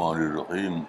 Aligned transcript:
الرحمن 0.00 0.38
الرحیم 0.40 0.82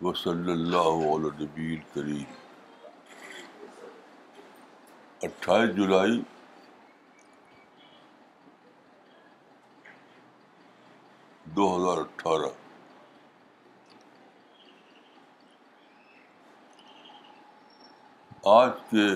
و 0.00 0.12
صلی 0.14 0.52
اللہ 0.52 0.98
علیہ 1.06 1.30
نبی 1.40 1.66
الکریم 1.74 2.34
اٹھائیس 5.20 5.74
جولائی 5.76 6.20
دو 11.46 11.66
ہزار 11.76 11.98
اٹھارہ. 11.98 12.52
آج 18.54 18.70
کے 18.90 19.08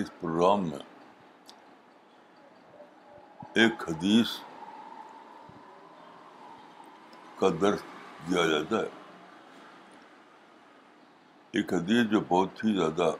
اس 0.00 0.10
پروگرام 0.20 0.68
میں 0.68 0.84
ایک 3.54 3.88
حدیث 3.88 4.38
کا 7.38 7.48
درس 7.60 7.80
دیا 8.30 8.46
جاتا 8.46 8.76
ہے۔ 8.76 8.88
ایک 11.50 11.74
حدیث 11.74 12.10
جو 12.10 12.20
بہت 12.20 12.64
ہی 12.64 12.76
زیادہ 12.76 13.10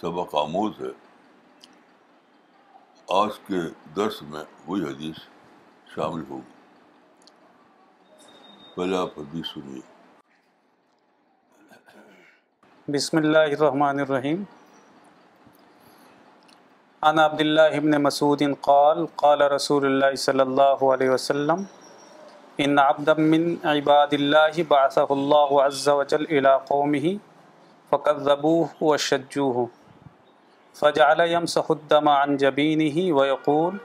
سبق 0.00 0.34
آموز 0.34 0.72
ہے۔ 0.80 0.90
آج 3.08 3.38
کے 3.38 3.60
درس 3.96 4.22
میں 4.22 4.44
وہی 4.66 4.82
حدیث 4.82 5.16
شامل 5.94 6.22
ہوگی۔ 6.28 6.52
پہلے 8.74 8.96
آپ 8.96 9.18
حدیث 9.18 9.46
سنیے۔ 9.46 9.80
بسم 12.88 13.16
اللہ 13.16 13.38
الرحمن 13.38 14.00
الرحیم۔ 14.00 14.44
عن 17.02 17.18
عبد 17.18 17.40
اللہ 17.40 17.60
ابن 17.60 18.02
مسعود 18.02 18.42
قال 18.60 19.06
قال 19.16 19.42
رسول 19.42 19.84
اللہ 19.84 20.16
صلی 20.16 20.40
اللہ 20.40 20.84
علیہ 20.84 21.10
وسلم 21.10 21.62
ان 22.62 22.78
عبدا 22.78 23.12
من 23.18 23.46
عباد 23.68 24.12
اللہ 24.16 24.58
بعثه 24.68 25.14
اللہ 25.14 25.52
عز 25.62 25.88
وجل 26.00 26.26
الى 26.26 26.50
قومه 26.66 27.14
فكذبوه 27.90 28.90
وشجوه 28.90 29.64
فجعل 30.74 31.22
يمسح 31.30 31.70
الدم 31.70 32.08
عن 32.08 32.36
جبينه 32.42 33.06
ويقول 33.16 33.80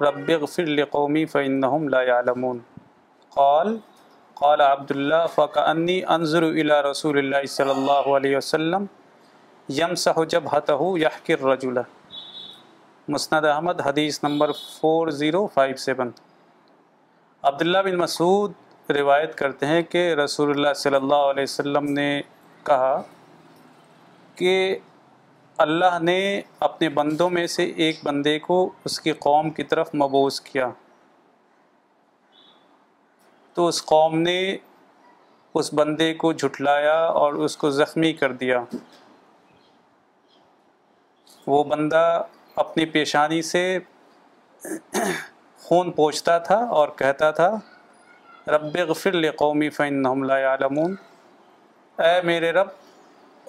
رب 0.00 0.30
اغفر 0.30 0.70
لقومي 0.78 1.24
فإنهم 1.34 1.88
لا 1.88 2.02
يعلمون. 2.02 2.62
قال 3.36 3.76
قال 4.34 4.60
عبد 4.60 4.90
اللہ 4.90 5.26
فکانی 5.34 5.98
انظر 6.16 6.42
الى 6.42 6.80
رسول 6.90 7.18
اللہ 7.18 7.46
صلی 7.56 7.70
اللہ 7.70 8.08
علیہ 8.16 8.36
وسلم 8.36 8.86
یمسح 9.68 10.22
جبہتہ 10.28 10.78
یحکی 10.98 11.32
الرجل 11.32 11.82
مسند 13.08 13.44
احمد 13.44 13.80
حدیث 13.80 14.22
نمبر 14.24 14.52
4057 14.62 16.27
عبداللہ 17.42 17.78
بن 17.78 17.96
مسعود 17.96 18.52
روایت 18.90 19.38
کرتے 19.38 19.66
ہیں 19.66 19.82
کہ 19.82 20.14
رسول 20.14 20.50
اللہ 20.50 20.74
صلی 20.74 20.94
اللہ 20.94 21.14
علیہ 21.14 21.42
وسلم 21.42 21.84
نے 21.84 22.22
کہا 22.64 23.02
کہ 24.34 24.78
اللہ 25.56 25.98
نے 26.02 26.40
اپنے 26.60 26.88
بندوں 26.88 27.30
میں 27.30 27.46
سے 27.46 27.64
ایک 27.64 28.00
بندے 28.04 28.38
کو 28.38 28.72
اس 28.84 29.00
کی 29.00 29.12
قوم 29.12 29.50
کی 29.50 29.62
طرف 29.64 29.94
مبوس 29.94 30.40
کیا۔ 30.40 30.68
تو 33.54 33.66
اس 33.66 33.84
قوم 33.84 34.18
نے 34.18 34.56
اس 35.54 35.74
بندے 35.74 36.14
کو 36.14 36.32
جھٹلایا 36.32 37.04
اور 37.04 37.32
اس 37.32 37.56
کو 37.56 37.70
زخمی 37.70 38.12
کر 38.12 38.32
دیا۔ 38.32 38.64
وہ 41.46 41.64
بندہ 41.64 42.22
اپنی 42.56 42.84
پیشانی 42.86 43.42
سے 43.42 43.78
خون 45.68 45.90
پوچھتا 45.92 46.38
تھا 46.38 46.56
اور 46.56 46.88
کہتا 46.88 47.30
تھا، 47.30 47.48
رب 48.46 48.76
غفر 48.88 49.12
لقومی 49.12 49.70
فإنهم 49.70 50.24
لا 50.24 50.38
يعلمون 50.38 50.94
اے 51.98 52.20
میرے 52.22 52.52
رب، 52.52 52.68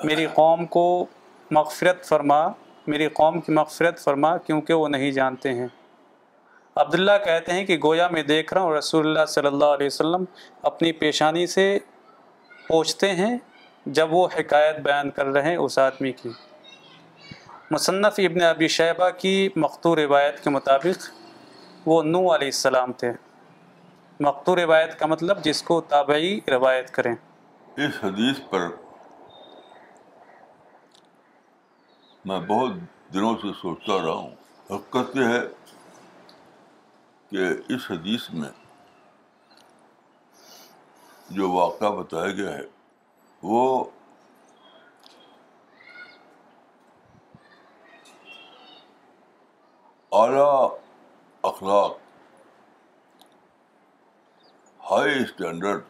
میری 0.03 0.25
قوم 0.33 0.65
کو 0.65 1.05
مغفرت 1.51 2.05
فرما، 2.05 2.47
میری 2.87 3.07
قوم 3.07 3.39
کی 3.41 3.51
مغفرت 3.51 3.99
فرما 3.99 4.37
کیونکہ 4.37 4.73
وہ 4.73 4.87
نہیں 4.87 5.11
جانتے 5.11 5.53
ہیں۔ 5.53 5.67
عبداللہ 6.75 7.11
کہتے 7.25 7.51
ہیں 7.51 7.65
کہ 7.65 7.77
گویا 7.83 8.07
میں 8.07 8.23
دیکھ 8.23 8.53
رہا 8.53 8.61
ہوں، 8.61 8.75
رسول 8.75 9.07
اللہ 9.07 9.25
صلی 9.25 9.47
اللہ 9.47 9.65
علیہ 9.65 9.87
وسلم 9.87 10.23
اپنی 10.61 10.91
پیشانی 10.91 11.47
سے 11.47 11.77
پوچھتے 12.67 13.13
ہیں 13.13 13.37
جب 13.85 14.13
وہ 14.13 14.27
حکایت 14.39 14.79
بیان 14.79 15.09
کر 15.09 15.25
رہے 15.25 15.49
ہیں 15.49 15.55
اس 15.55 15.79
آدمی 15.79 16.11
کی۔ 16.11 16.29
مصنف 17.71 18.13
ابن 18.17 18.41
ابی 18.41 18.67
شیبہ 18.67 19.09
کی 19.09 19.49
مختو 19.55 19.95
روایت 19.95 20.43
کے 20.43 20.49
مطابق 20.49 21.07
وہ 21.85 22.03
نو 22.03 22.19
علیہ 22.19 22.47
السلام 22.47 22.93
تھے۔ 22.93 23.11
مختو 24.19 24.55
روایت 24.55 24.99
کا 24.99 25.05
مطلب 25.05 25.43
جس 25.43 25.63
کو 25.63 25.81
تابعی 25.81 26.39
روایت 26.47 26.91
کریں۔ 26.91 27.15
اس 27.77 28.03
حدیث 28.03 28.39
پر 28.49 28.67
میں 32.25 32.39
بہت 32.39 32.71
دنوں 33.13 33.35
سے 33.41 33.47
سوچتا 33.61 33.97
رہا 33.97 34.11
ہوں۔ 34.11 34.35
حقیقت 34.71 35.15
یہ 35.15 35.23
ہے 35.23 35.41
کہ 37.29 37.73
اس 37.73 37.91
حدیث 37.91 38.29
میں 38.29 38.49
جو 41.29 41.51
واقعہ 41.51 41.87
بتایا 41.87 42.31
گیا 42.31 42.53
ہے، 42.53 42.61
وہ 43.43 43.85
اعلیٰ 50.11 50.77
اخلاق۔ 51.43 51.97
ہائی 54.91 55.23
اسٹینڈرڈ 55.23 55.81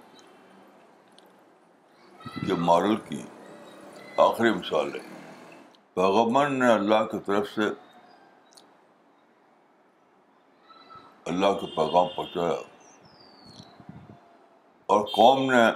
کے 2.47 2.53
ماڈل 2.53 2.95
کی 2.95 3.23
آخری 4.17 4.51
مثال 4.51 4.95
ہے۔ 4.95 4.99
پیغمبر 5.93 6.49
نے 6.49 6.73
اللہ 6.73 7.03
کی 7.11 7.19
طرف 7.25 7.47
سے 7.55 7.61
اللہ 11.25 11.47
کے 11.47 11.65
پیغام 11.65 12.07
پہنچایا 12.15 12.61
اور 14.85 15.05
قوم 15.05 15.51
نے 15.51 15.71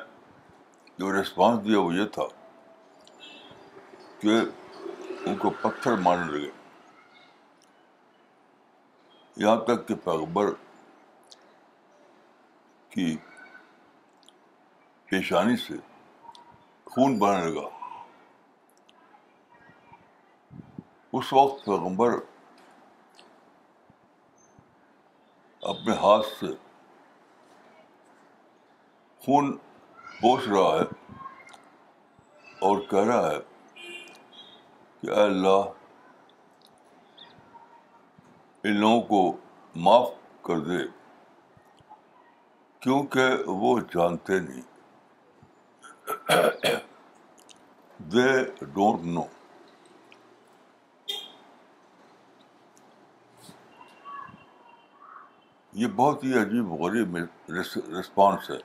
جو 0.98 1.14
ریسپانس 1.14 1.66
دیا 1.66 1.80
وہ 1.80 1.94
یہ 1.94 2.06
تھا 2.06 2.24
کہ 4.20 4.32
ان 5.26 5.36
کو 5.36 5.50
پتھر 5.50 5.98
مارنے 5.98 6.32
لگے۔ 6.32 6.63
یہاں 9.36 9.56
تک 9.56 9.88
کہ 9.88 9.96
پیغبر 9.96 10.46
کی 12.90 13.18
پیشانی 15.06 15.58
سے 15.58 15.74
خون 16.86 17.20
بہنے 17.20 17.48
لگا۔ 17.48 17.68
اس 21.14 21.34
وقت 21.34 21.66
پیغمبر 21.66 22.10
اپنے 25.62 25.94
ہاتھ 25.94 26.26
سے 26.40 26.46
خون 29.20 29.58
پوچھ 30.22 30.50
رہا 30.50 30.80
ہے 30.80 30.86
اور 32.62 32.78
کہہ 32.82 33.08
رہا 33.08 33.32
ہے 33.32 33.40
کہ 35.02 35.12
اے 35.12 35.24
اللہ 35.24 35.83
ان 38.64 38.76
لوگوں 38.80 39.02
کو 39.02 39.38
معاف 39.76 40.10
کر 40.42 40.60
دے، 40.60 40.78
کیونکہ 42.80 43.28
وہ 43.48 43.80
جانتے 43.80 44.40
نہیں۔ 44.40 44.62
They 47.98 48.44
don't 48.66 49.06
know. 49.06 49.24
یہ 55.74 55.88
بہت 55.88 56.24
ہی 56.24 56.34
عجیب 56.34 56.72
غریب 56.72 57.18
رسپانس 58.00 58.52
ہے۔ 58.52 58.58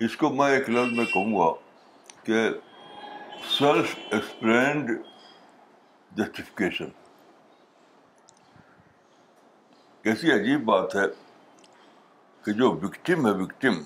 اس 0.00 0.16
کو 0.16 0.30
میں 0.30 0.50
ایک 0.50 0.70
لفظ 0.70 0.92
میں 0.92 1.04
کہوں 1.04 1.38
گا 1.38 1.54
کہ 2.24 2.48
سیلف 3.50 3.94
ایکسپلینڈ 4.10 4.90
جسٹیفکیشن 6.10 6.90
کیسی 10.02 10.32
عجیب 10.32 10.64
بات 10.64 10.94
ہے 10.96 11.06
کہ 12.44 12.52
جو 12.52 12.70
وکٹم 12.72 13.26
ہے 13.26 13.32
وکٹم 13.32 13.82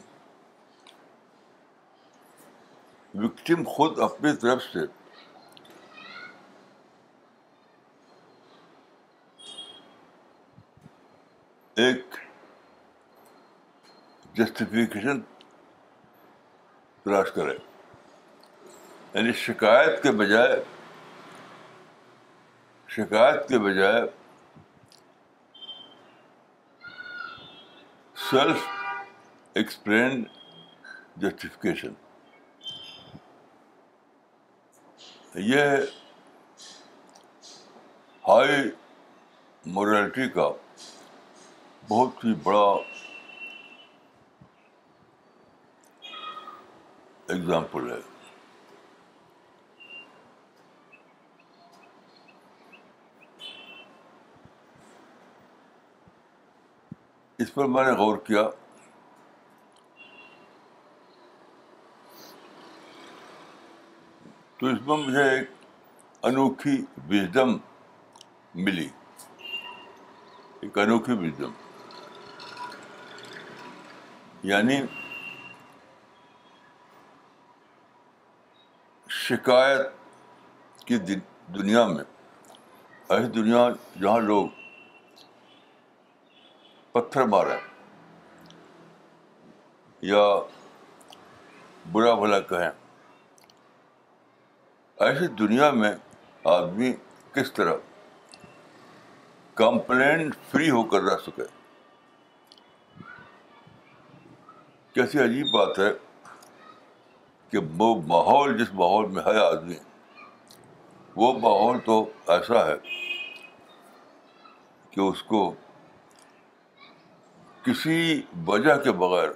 وکٹم 3.14 3.64
خود 3.64 3.98
اپنی 3.98 4.32
طرف 4.36 4.62
سے 4.62 4.84
ایک 11.76 12.14
جسٹیفیکیشن 14.34 15.20
تلاش 17.02 17.30
کرے۔ 17.34 17.56
یعنی 19.16 19.32
شکایت 19.32 20.02
کے 20.02 20.10
بجائے، 20.10 20.64
شکایت 22.88 23.48
کے 23.48 23.58
بجائے 23.58 24.02
سیلف 28.30 28.66
ایکسپلین 29.54 30.24
جسٹیفکیشن 31.16 31.92
یہ 35.34 35.76
ہائی 38.28 38.70
مورالٹی 39.66 40.28
کا 40.28 40.48
بہت 41.88 42.24
ہی 42.24 42.34
بڑا 42.34 42.66
اگزامپل 47.28 47.90
ہے۔ 47.90 48.15
اس 57.38 57.54
پر 57.54 57.64
میں 57.64 57.84
نے 57.84 57.92
غور 57.92 58.18
کیا۔ 58.18 58.42
تو 64.58 64.66
اس 64.66 64.78
میں 64.86 64.96
مجھے 64.96 65.30
ایک 65.30 65.50
انوکھی 66.22 66.84
وزڈم 67.10 67.58
ملی۔ 68.54 68.88
ایک 70.60 70.78
انوکھی 70.78 71.12
وزڈم۔ 71.12 71.52
یعنی 74.42 74.80
شکایت 79.08 79.86
کی 80.86 80.96
دنیا 81.54 81.86
میں۔ 81.86 82.04
ایسی 83.08 83.28
دنیا 83.28 83.68
جہاں 84.00 84.20
لوگ 84.20 84.48
پتھر 86.96 87.24
مارے 87.24 87.56
یا 90.02 90.22
برا 91.92 92.14
بھلا 92.14 92.38
کہیں 92.40 92.70
ایسی 94.98 95.26
دنیا 95.26 95.70
میں 95.70 95.90
آدمی 96.44 96.92
کس 97.32 97.52
طرح 97.52 97.74
کمپلین 99.54 100.30
فری 100.50 100.70
ہو 100.70 100.82
کر 100.84 101.02
رہ 101.02 101.18
سکے 101.26 101.42
کیسی 104.94 105.18
عجیب 105.18 105.52
بات 105.52 105.78
ہے 105.78 105.92
کہ 107.52 107.58
وہ 107.78 107.94
ماحول 108.06 108.58
جس 108.58 108.74
ماحول 108.74 109.10
میں 109.10 109.22
ہے 109.26 109.38
آدمی 109.40 109.78
وہ 111.16 111.32
ماحول 111.38 111.78
تو 111.80 112.04
ایسا 112.28 112.66
ہے 112.66 112.76
کہ 114.90 115.00
اس 115.00 115.22
کو 115.22 115.54
کسی 117.66 118.22
وجہ 118.46 118.76
کے 118.76 118.92
بغیر 118.92 119.28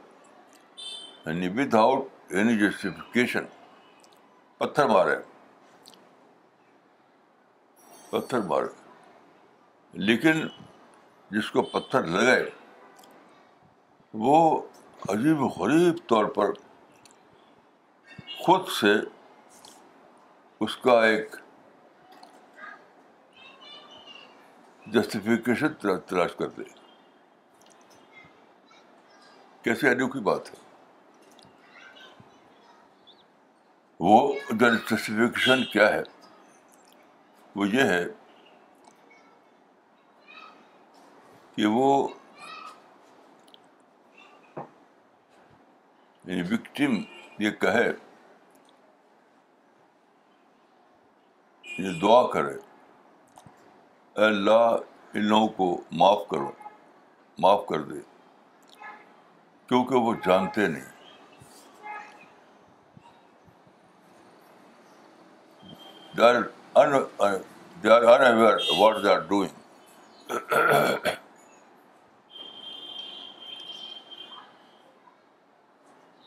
یعنی 1.26 1.48
ود 1.48 1.74
آؤٹ 1.74 2.04
اینی 2.28 2.58
جسٹیفکیشن 2.58 3.44
پتھر 4.58 4.86
مارے۔ 4.86 5.16
پتھر 8.10 8.38
مارے۔ 8.38 8.66
لیکن 9.92 10.48
جس 11.30 11.50
کو 11.50 11.62
پتھر 11.62 12.02
لگے، 12.02 12.50
وہ 14.14 14.62
عجیب 15.08 15.42
و 15.42 15.46
غریب 15.46 16.08
طور 16.08 16.24
پر 16.24 16.52
خود 18.38 18.68
سے 18.68 18.92
اس 20.60 20.76
کا 20.76 21.06
ایک 21.06 21.36
جسٹیفیکیشن 24.86 25.74
تلاش 26.08 26.30
کر 26.38 26.48
دے۔ 26.48 26.79
کیسے 29.64 29.88
انوکھی 29.88 30.20
بات 30.20 30.50
ہے 30.50 30.58
وہ 34.00 34.32
جسٹیفیکیشن 34.50 35.64
کیا 35.64 35.88
ہے 35.88 36.02
وہ 37.56 37.68
یہ 37.68 37.84
ہے 37.84 38.04
کہ 41.56 41.66
وہ 41.66 42.08
وکٹم 46.50 46.96
یہ 47.38 47.50
کہے 47.50 47.90
یہ 51.64 52.00
دعا 52.00 52.22
کرے 52.32 52.54
اے 54.16 54.24
اللہ 54.26 54.76
ان 55.14 55.24
لوگوں 55.24 55.48
کو 55.48 55.68
معاف 55.92 56.26
کرو 56.28 56.50
معاف 57.38 57.66
کر 57.66 57.82
دے 57.82 58.00
کیونکہ 59.70 59.94
وہ 59.96 60.12
جانتے 60.24 60.66
نہیں 60.66 60.88
they 66.14 66.22
are 66.22 66.90
they 67.76 67.90
are 67.90 68.20
unaware 68.22 68.56
what 68.78 68.96
they 69.04 69.12
are 69.12 69.20
doing 69.28 69.52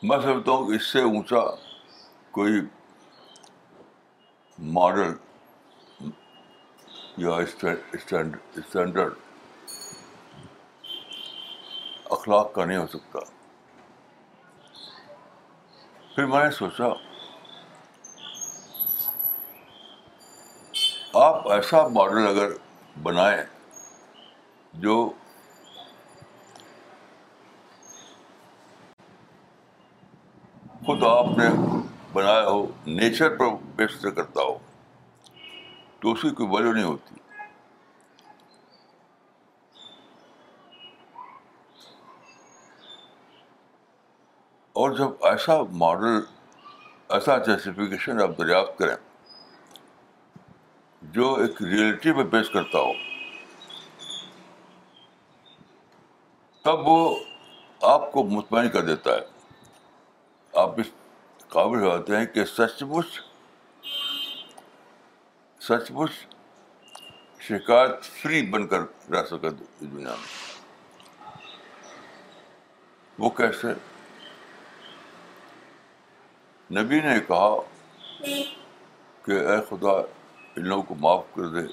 میں 0.04 0.18
سمجھتا 0.20 0.52
ہوں 0.52 0.68
کہ 0.68 0.76
اس 0.76 0.86
سے 0.92 1.02
اونچا 1.02 1.44
کوئی 2.32 2.62
ماڈل 4.58 5.14
یا 7.18 7.36
اسٹینڈرڈ 7.44 9.14
اخلاق 12.24 12.52
کا 12.54 12.66
نہیں 12.66 12.78
ہو 12.78 12.86
سکتا 12.88 13.20
پھر 16.16 16.26
میں 16.26 16.44
نے 16.44 16.52
سوچا 16.52 16.88
آپ 21.20 21.50
ایسا 21.52 21.82
ماڈل 21.88 22.28
اگر 22.28 22.54
بنائیں 23.02 23.44
جو 24.74 24.96
خود 30.86 31.04
آپ 31.04 31.38
نے 31.38 31.50
بنایا 32.14 32.48
ہو 32.48 32.66
نیچر 32.88 33.36
پر 33.38 33.56
بیسٹ 33.76 34.06
کرتا 34.06 34.42
ہو 34.42 34.58
تو 36.00 36.12
اس 36.12 36.22
کی 36.22 36.30
کوئی 36.30 36.50
ویلو 36.50 36.74
نہیں 36.74 36.84
ہوتی 36.84 37.23
اور 44.94 45.00
جب 45.00 45.26
ایسا 45.26 45.54
ماڈل 45.72 46.20
ایسا 47.10 47.38
جسٹیفکیشن 47.46 48.22
آپ 48.22 48.30
دریافت 48.38 48.78
کریں، 48.80 48.96
جو 51.02 51.34
ایک 51.36 51.62
ریئلٹی 51.62 52.12
پہ 52.14 52.24
بیس 52.34 52.50
کرتا 52.50 52.80
ہو، 52.80 52.92
تب 56.66 56.88
وہ 56.88 57.16
آپ 57.82 58.12
کو 58.12 58.24
مطمئن 58.24 58.70
کر 58.70 58.84
دیتا 58.86 59.10
ہے۔ 59.12 59.24
آپ 60.54 60.80
اس 60.80 60.90
قابل 61.48 61.82
ہو 61.82 61.90
جاتے 61.90 62.18
ہیں 62.18 62.26
کہ 62.26 62.46
سچ 62.46 62.84
مچ 62.84 63.20
سچ 65.62 65.92
مچ 65.92 66.12
شکایت 67.40 68.04
فری 68.22 68.42
بن 68.52 68.68
کر 68.68 68.82
رہ 69.12 69.26
سکے 69.30 69.50
دنیا 69.80 70.16
میں۔ 70.20 70.32
وہ 73.18 73.30
کیسے 73.30 73.74
نبی 76.78 77.02
نے 77.02 77.20
کہا 77.28 77.62
کہ 79.22 79.32
اے 79.32 79.62
خدا 79.70 79.92
ان 80.56 80.68
لوگوں 80.68 80.84
کو 80.84 80.96
معاف 80.96 81.24
کر 81.36 81.48
دے 81.48 81.68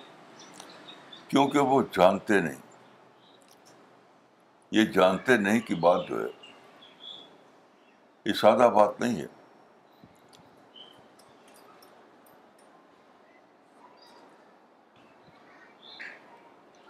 کیونکہ 1.28 1.59
وہ 1.59 1.83
جانتے 1.92 2.40
نہیں۔ 2.40 2.61
یہ 4.71 4.85
جانتے 4.85 5.37
نہیں 5.37 5.61
کی 5.61 5.75
بات 5.75 6.09
جو 6.09 6.23
ہے 6.23 6.28
یہ 8.25 8.33
سادہ 8.33 8.71
بات 8.75 9.00
نہیں 9.00 9.21
ہے۔ 9.21 9.26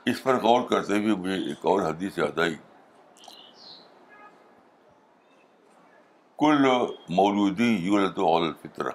اس 0.06 0.22
پر 0.22 0.34
غور 0.34 0.68
کرتے 0.68 0.92
ہوئے 0.92 1.14
مجھے 1.14 1.34
ایک 1.34 1.66
اور 1.66 1.82
حدیث 1.82 2.18
یاد 2.18 2.38
آئی۔ 2.38 2.56
کل 6.38 6.79
مولودی 7.20 7.74
یولد 7.74 8.18
الفطرہ۔ 8.18 8.90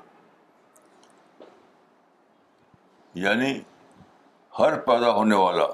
یعنی 3.13 3.62
ہر 4.60 4.79
پیدا 4.79 5.12
ہونے 5.12 5.36
والا 5.36 5.65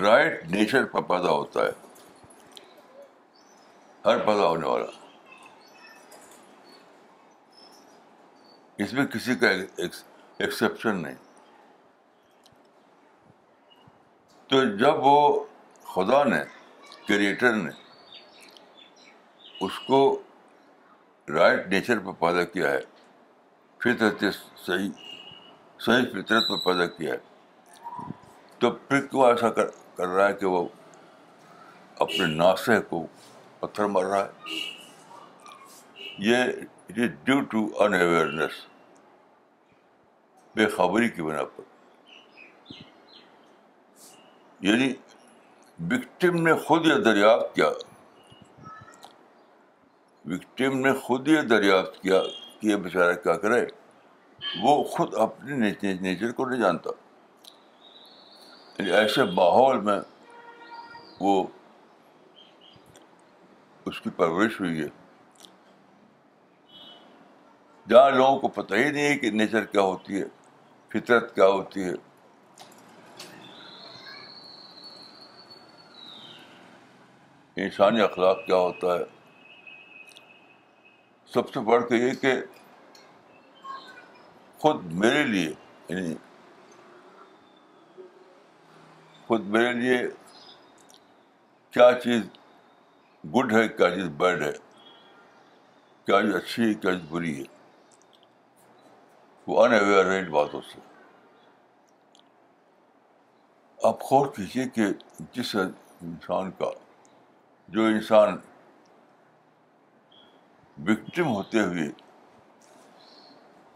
رائٹ 0.00 0.44
نیچر 0.46 0.84
پر 0.84 1.02
پیدا 1.02 1.30
ہوتا 1.30 1.60
ہے۔ 1.60 1.70
ہر 4.04 4.18
پیدا 4.18 4.46
ہونے 4.48 4.66
والا۔ 4.66 5.06
اس 8.78 8.92
میں 8.92 9.06
کسی 9.06 9.34
کا 9.34 9.48
ایکسیپشن 10.38 11.02
نہیں۔ 11.02 11.14
تو 14.48 14.76
جب 14.76 14.94
وہ 14.96 15.44
خدا 15.84 16.24
نے 16.24 16.44
کریٹر 17.08 17.52
نے 17.52 17.83
اس 19.60 19.78
کو 19.86 20.22
رائٹ 21.28 21.66
نیچر 21.66 21.98
پہ 21.98 22.10
پیدا 22.10 22.44
کیا 22.44 22.70
ہے۔ 22.70 22.80
فطرت 23.78 24.24
صحیح 24.56 24.90
صحیح 25.78 26.04
فطرت 26.12 26.48
پہ 26.48 26.64
پیدا 26.64 26.86
کیا 26.86 27.14
ہے۔ 27.14 27.18
تو 28.58 28.70
پھر 28.70 29.06
کیوں 29.06 29.24
ایسا 29.24 29.50
کر 29.50 29.66
کر 29.94 30.06
رہا 30.06 30.28
ہے 30.28 30.34
کہ 30.34 30.46
وہ 30.46 30.68
اپنے 31.98 32.26
ناسے 32.26 32.80
کو 32.80 33.06
پتھر 33.60 33.84
مار 33.84 34.04
رہا 34.04 34.24
ہے؟ 34.24 34.30
یہ 36.18 36.36
it 36.88 36.98
is 36.98 37.10
due 37.24 37.40
to 37.40 37.82
unawareness 37.94 38.66
بے 40.56 40.66
خبری 40.66 41.08
کی 41.08 41.22
بنا 41.22 41.44
پر۔ 41.44 41.62
یعنی 44.60 44.94
وکٹم 45.80 46.42
نے 46.42 46.54
خود 46.54 46.86
یہ 46.86 46.94
دریافت 46.94 47.54
کیا۔ 47.54 47.70
وکٹم 50.26 50.78
نے 50.78 50.92
خود 50.92 51.28
یہ 51.28 51.40
دریافت 51.40 52.02
کیا 52.02 52.22
کہ 52.60 52.66
یہ 52.66 52.76
بیچارہ 52.76 53.14
کیا 53.14 53.34
کرے؟ 53.34 53.66
وہ 54.62 54.84
خود 54.84 55.14
اپنے 55.14 55.70
نیچر 55.82 56.32
کو 56.32 56.46
نہیں 56.46 56.60
جانتا۔ 56.60 56.90
یعنی 58.78 58.90
ایسے 58.90 59.24
ماحول 59.24 59.80
میں 59.80 60.00
وہ 61.20 61.44
اس 63.84 64.00
کی 64.00 64.10
پرورش 64.10 64.60
ہوئی 64.60 64.80
ہے۔ 64.80 64.88
جہاں 67.88 68.10
لوگوں 68.10 68.38
کو 68.38 68.48
پتہ 68.48 68.74
ہی 68.74 68.90
نہیں 68.90 69.08
ہے 69.08 69.18
کہ 69.18 69.30
نیچر 69.30 69.64
کیا 69.64 69.82
ہوتی 69.82 70.20
ہے، 70.20 70.24
فطرت 70.88 71.34
کیا 71.34 71.46
ہوتی 71.46 71.84
ہے۔ 71.84 71.92
انسانی 77.56 78.00
اخلاق 78.00 78.46
کیا 78.46 78.56
ہوتا 78.56 78.86
ہے؟ 78.86 79.23
سب 81.34 81.52
سے 81.52 81.60
بڑھ 81.60 81.84
کے 81.88 81.96
یہ 81.96 82.12
کہ 82.20 82.32
خود 84.60 84.84
میرے 84.92 85.22
لیے 85.24 85.52
یعنی 85.88 86.14
خود 89.26 89.46
میرے 89.46 89.72
لیے 89.72 89.96
کیا 91.74 91.90
چیز 92.04 92.22
گڈ 93.24 93.52
ہے، 93.52 93.66
کیا 93.68 93.90
چیز 93.90 94.08
بیڈ 94.16 94.42
ہے، 94.42 94.52
کیا 96.06 96.20
چیز 96.22 96.34
اچھی 96.34 96.68
ہے، 96.68 96.74
کیا 96.74 96.94
چیز 96.94 97.10
بری 97.10 97.38
ہے، 97.38 97.44
وہ 99.46 99.64
ان 99.64 99.74
اویئر 99.74 100.10
ہے 100.10 100.18
ان 100.18 100.30
باتوں 100.30 100.60
سے۔ 100.72 100.80
آپ 103.78 104.02
غور 104.10 104.26
کیجیے 104.36 104.68
کہ 104.74 104.86
جس 105.32 105.54
انسان 105.56 106.50
کا، 106.58 106.70
جو 107.68 107.84
انسان 107.86 108.36
وکٹم 110.78 111.26
ہوتے 111.26 111.60
ہوئے 111.60 111.88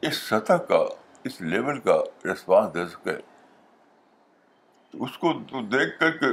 اس 0.03 0.17
سطح 0.17 0.53
کا، 0.53 0.79
اس 1.25 1.41
لیول 1.41 1.81
کا 1.81 1.97
ریسپانس 2.25 2.75
دے 2.75 2.87
سکے 2.87 3.17
تو 4.91 5.05
اس 5.05 5.19
کو 5.19 5.33
تو 5.51 5.63
دیکھ 5.63 5.99
کر 6.01 6.11
کے 6.11 6.27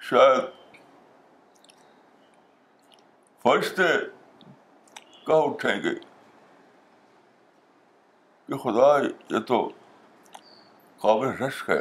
شاید 0.00 0.44
فرشتے 3.42 3.88
کہ 5.26 5.32
اٹھیں 5.32 5.82
گے 5.82 5.94
کہ 8.48 8.56
خدا، 8.56 8.96
یہ 9.02 9.40
تو 9.40 9.68
قابل 10.98 11.28
رشک 11.28 11.70
ہے۔ 11.70 11.80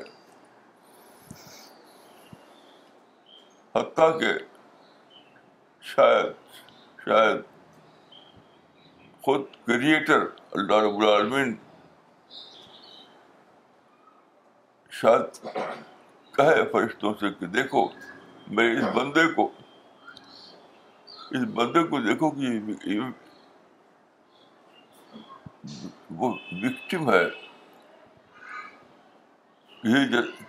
حتیٰ 3.76 4.20
کہ 4.20 4.34
شاید 5.82 6.26
شاید 7.06 7.38
خود 9.22 9.42
کریٹر 9.68 10.22
اللہ 10.52 10.76
رب 10.76 10.98
العالمین 10.98 11.56
شاید 14.92 15.24
کہے 16.36 16.64
فرشتوں 16.72 17.14
سے 17.20 17.30
کہ 17.40 17.46
دیکھو، 17.48 17.88
میں 18.48 18.70
اس 18.78 18.86
بندے 18.96 19.26
کو، 19.34 19.52
اس 21.32 21.44
بندے 21.54 21.84
کو 21.88 22.00
دیکھو 22.02 22.32
کہ 22.32 23.00
وہ 26.12 26.30
وکٹم 26.52 27.10
ہے۔ 27.14 27.26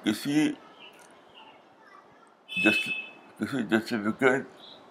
کسی 0.05 0.53
کسی 3.41 3.63
جسٹیفکیٹ 3.63 4.47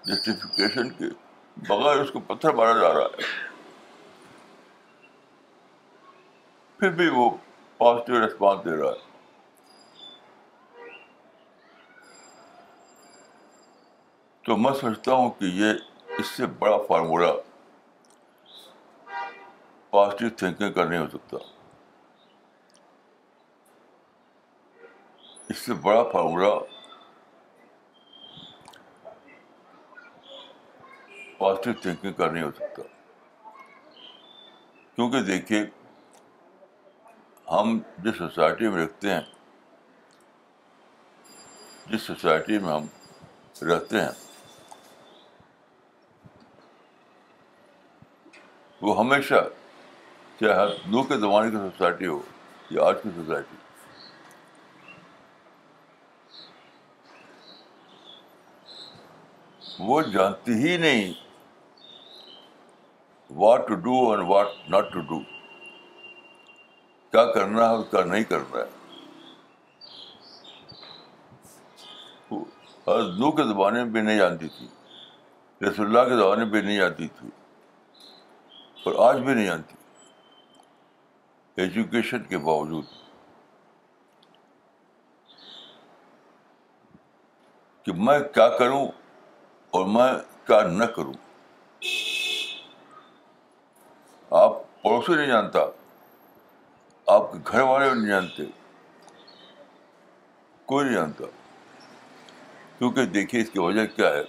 جسٹیفکیشن 0.06 0.90
کے 0.90 1.10
بغیر 1.58 1.98
اس 1.98 2.12
کو 2.12 2.20
پتھر 2.20 2.54
مارا 2.54 2.74
جا 2.74 2.94
رہا 2.94 3.02
ہے۔ 3.02 3.22
پھر 6.80 6.90
بھی 6.90 7.10
وہ 7.10 7.30
پازیٹیو 7.78 8.22
ریسپانس 8.22 8.66
دے 8.66 8.82
رہا 8.82 8.90
ہے۔ 8.90 9.12
تو 14.42 14.58
میں 14.58 14.74
سمجھتا 14.74 15.14
ہوں 15.14 15.30
کہ 15.30 15.46
یہ 15.46 15.74
اس 16.18 16.28
سے 16.28 16.46
بڑا 16.46 16.78
فارمولہ 16.78 17.28
پازیٹیو 19.90 20.30
تھنکنگ 20.38 20.74
کا 20.74 20.86
نہیں 20.86 21.00
ہو 21.00 21.08
سکتا۔ 21.08 21.38
اس 25.50 25.58
سے 25.58 25.74
بڑا 25.74 26.04
فارمولہ 26.04 26.71
پازیٹیو 31.42 31.74
تھنکنگ 31.82 32.14
کا 32.14 32.32
نہیں 32.32 32.44
ہو 32.44 32.50
سکتا 32.52 32.82
کیونکہ 34.98 35.22
دیکھیے 35.22 35.66
ہم 37.48 37.78
جس 37.98 38.18
سوسائٹی 38.18 38.68
میں 38.68 38.84
رکھتے 38.84 39.14
ہیں 39.14 39.22
جس 41.88 42.02
سوسائٹی 42.02 42.58
میں 42.58 42.72
ہم 42.74 42.86
رہتے 43.62 44.02
ہیں 44.02 44.12
وہ 48.82 48.98
ہمیشہ 49.00 49.42
چاہے 50.40 50.68
نو 50.88 51.04
کے 51.04 51.18
زمانے 51.18 51.50
کی 51.52 51.58
سوسائٹی 51.58 52.08
ہو 52.08 52.20
یا 52.72 52.84
آج 52.84 53.02
کی 53.04 53.10
سوسائٹی 53.16 53.56
وہ 59.80 60.02
جانتی 60.14 60.54
ہی 60.54 60.78
نہیں 60.78 61.14
what 63.36 63.68
to 63.68 63.76
do 63.76 63.96
and 64.12 64.30
what 64.30 64.48
not 64.70 64.92
to 64.94 65.00
do 65.10 65.20
کیا 67.14 67.26
کرنا 67.34 67.62
ہے 67.62 67.76
اور 67.76 67.84
کیا 67.92 68.04
نہیں 68.06 68.24
کرنا 68.24 68.60
ہے. 68.60 68.70
نو 73.20 73.32
کے 73.32 73.44
زمانے 73.44 73.84
میں 73.84 73.92
بھی 73.92 74.02
نہیں 74.02 74.18
جانتی 74.18 74.48
تھی. 74.58 74.68
رسول 75.62 75.86
اللہ 75.86 76.10
کے 76.10 76.16
زمانے 76.18 76.44
میں 76.44 76.52
بھی 76.52 76.62
نہیں 76.62 76.78
جانتی 76.78 77.08
تھی. 77.20 77.30
اور 78.86 78.94
آج 79.08 79.20
بھی 79.22 79.34
نہیں 79.34 79.46
جانتی 79.46 79.76
ایجوکیشن 81.58 82.24
کے 82.24 82.38
باوجود. 82.38 82.86
کہ 87.86 87.92
میں 87.98 88.20
کیا 88.34 88.48
کروں 88.58 88.86
اور 89.74 89.86
میں 89.88 90.12
کیا 90.48 90.62
نہ 90.68 90.86
کروں 90.96 91.14
آپ 94.32 94.54
پڑوسی 94.84 95.16
نہیں 95.16 95.28
جانتا 95.28 95.60
آپ 97.08 97.32
کے 97.32 97.40
گھر 97.48 97.62
والے 97.62 97.94
نہیں 97.94 98.08
جانتے 98.08 98.44
کوئی 100.66 100.86
نہیں 100.86 100.96
جانتا 100.96 101.26
کیونکہ 102.78 103.06
دیکھیے 103.06 103.42
اس 103.42 103.50
کی 103.50 103.60
وجہ 103.60 103.86
کیا 103.86 104.10
ہے 104.10 104.22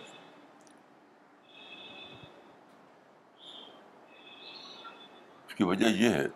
اس 5.46 5.54
کی 5.54 5.64
وجہ 5.64 5.86
یہ 5.86 6.14
ہے 6.14 6.26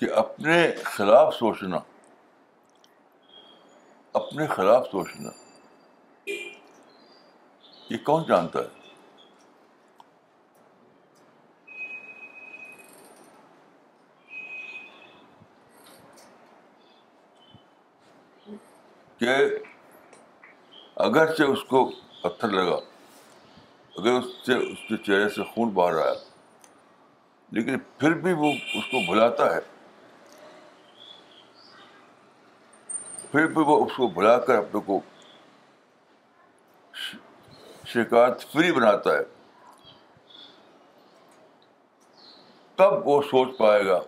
کہ 0.00 0.12
اپنے 0.12 0.72
خلاف 0.84 1.34
سوچنا 1.34 1.78
اپنے 4.14 4.46
خلاف 4.46 4.86
سوچنا 4.90 5.30
یہ 7.90 7.96
کون 8.04 8.24
جانتا 8.28 8.58
ہے 8.58 8.79
کہ 19.18 19.34
اگر 20.96 21.34
سے 21.34 21.44
اس 21.44 21.64
کو 21.64 21.90
پتھر 22.22 22.48
لگا، 22.48 22.78
اگر 23.96 24.10
اس 24.10 24.46
سے، 24.46 24.54
اس 24.54 24.78
کے 24.88 24.96
چہرے 24.96 25.28
سے 25.28 25.42
خون 25.42 25.68
باہر 25.68 25.94
آیا 25.94 26.14
لیکن 27.50 27.78
پھر 27.78 28.10
بھی 28.10 28.32
وہ 28.32 28.52
اس 28.74 28.84
کو 28.84 29.12
بھلاتا 29.12 29.54
ہے۔ 29.54 29.60
پھر 33.32 33.46
بھی 33.46 33.62
وہ 33.66 33.86
اس 33.86 33.92
کو 33.96 34.08
بھلا 34.08 34.38
کر 34.38 34.54
اپنے 34.54 34.80
کو 34.80 35.00
شکایت 37.86 38.52
فری 38.52 38.72
بناتا 38.72 39.10
ہے۔ 39.10 39.24
تب 42.76 43.08
وہ 43.08 43.22
سوچ 43.22 43.58
پائے 43.58 43.86
گا 43.86 44.00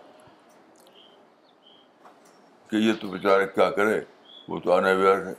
کہ 2.67 2.75
یہ 2.75 2.93
تو 3.01 3.07
بیچارے 3.07 3.47
کیا 3.47 3.69
کرے۔ 3.69 4.12
وہ 4.47 4.59
تو 4.59 4.73
انویئر 4.73 5.25
ہے 5.27 5.33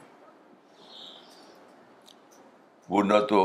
وہ 2.89 3.03
نہ 3.03 3.19
تو 3.29 3.45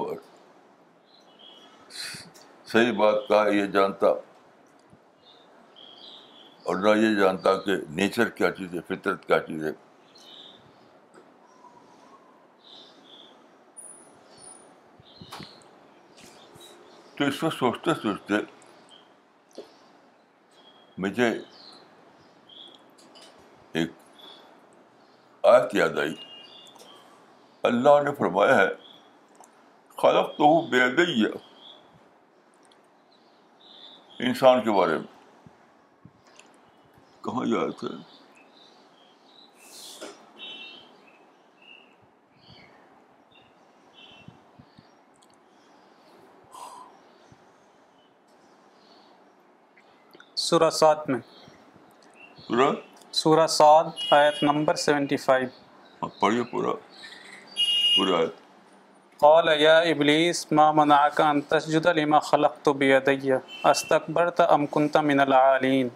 صحیح 2.68 2.92
بات 2.92 3.28
کہا 3.28 3.48
یہ 3.48 3.66
جانتا 3.66 4.08
اور 6.66 6.76
نہ 6.76 6.98
یہ 6.98 7.20
جانتا 7.20 7.56
کہ 7.58 7.76
نیچر 7.90 8.30
کیا 8.30 8.52
چیز 8.52 8.74
ہے 8.74 8.80
فطرت 8.88 9.26
کیا 9.28 9.40
چیز 9.40 9.64
ہے 9.64 9.72
تو 17.16 17.26
اس 17.26 17.42
میں 17.44 17.50
سوچتے 17.52 17.94
سوچتے 17.94 18.36
مجھے 20.98 21.30
آیت 25.50 25.76
یاد 25.76 26.00
آئی 26.00 26.16
اللہ 27.64 28.04
نے 28.04 28.16
فرمایا 28.16 28.56
ہے 28.58 28.68
خلق 29.98 30.38
تو 30.38 30.44
ہوں 30.44 30.68
بے 30.68 30.98
گئی 30.98 31.24
انسان 34.20 34.64
کے 34.64 34.72
بارے 34.72 34.98
میں۔ 34.98 35.08
کہاں 37.24 37.46
یاد 37.46 37.84
ہے؟ 37.84 38.20
سورہ 50.36 50.70
سات 50.70 51.10
میں۔ 51.10 51.20
پورا 52.48 52.89
سورہ 53.14 53.48
سعد 53.48 53.84
آیت 54.12 54.44
نمبر 54.44 54.76
سیونٹی 54.76 55.18
فائیو۔ 55.18 55.48
ہاں، 56.02 56.10
پڑھیے 56.20 56.44
پورا 56.44 56.72
پورا 57.96 58.18
آیت۔ 58.18 58.36
قال 59.20 59.62
یا 59.62 59.78
ابلیس 59.80 60.52
ما 60.52 60.72
منعك 60.72 61.22
ان 61.22 61.42
تسجد 61.42 61.86
لما 61.86 62.20
خلقت 62.20 62.70
بيدي 62.70 63.32
استكبرت 63.64 64.42
ام 64.42 64.66
كنت 64.66 64.98
من 64.98 65.20
العالين 65.20 65.88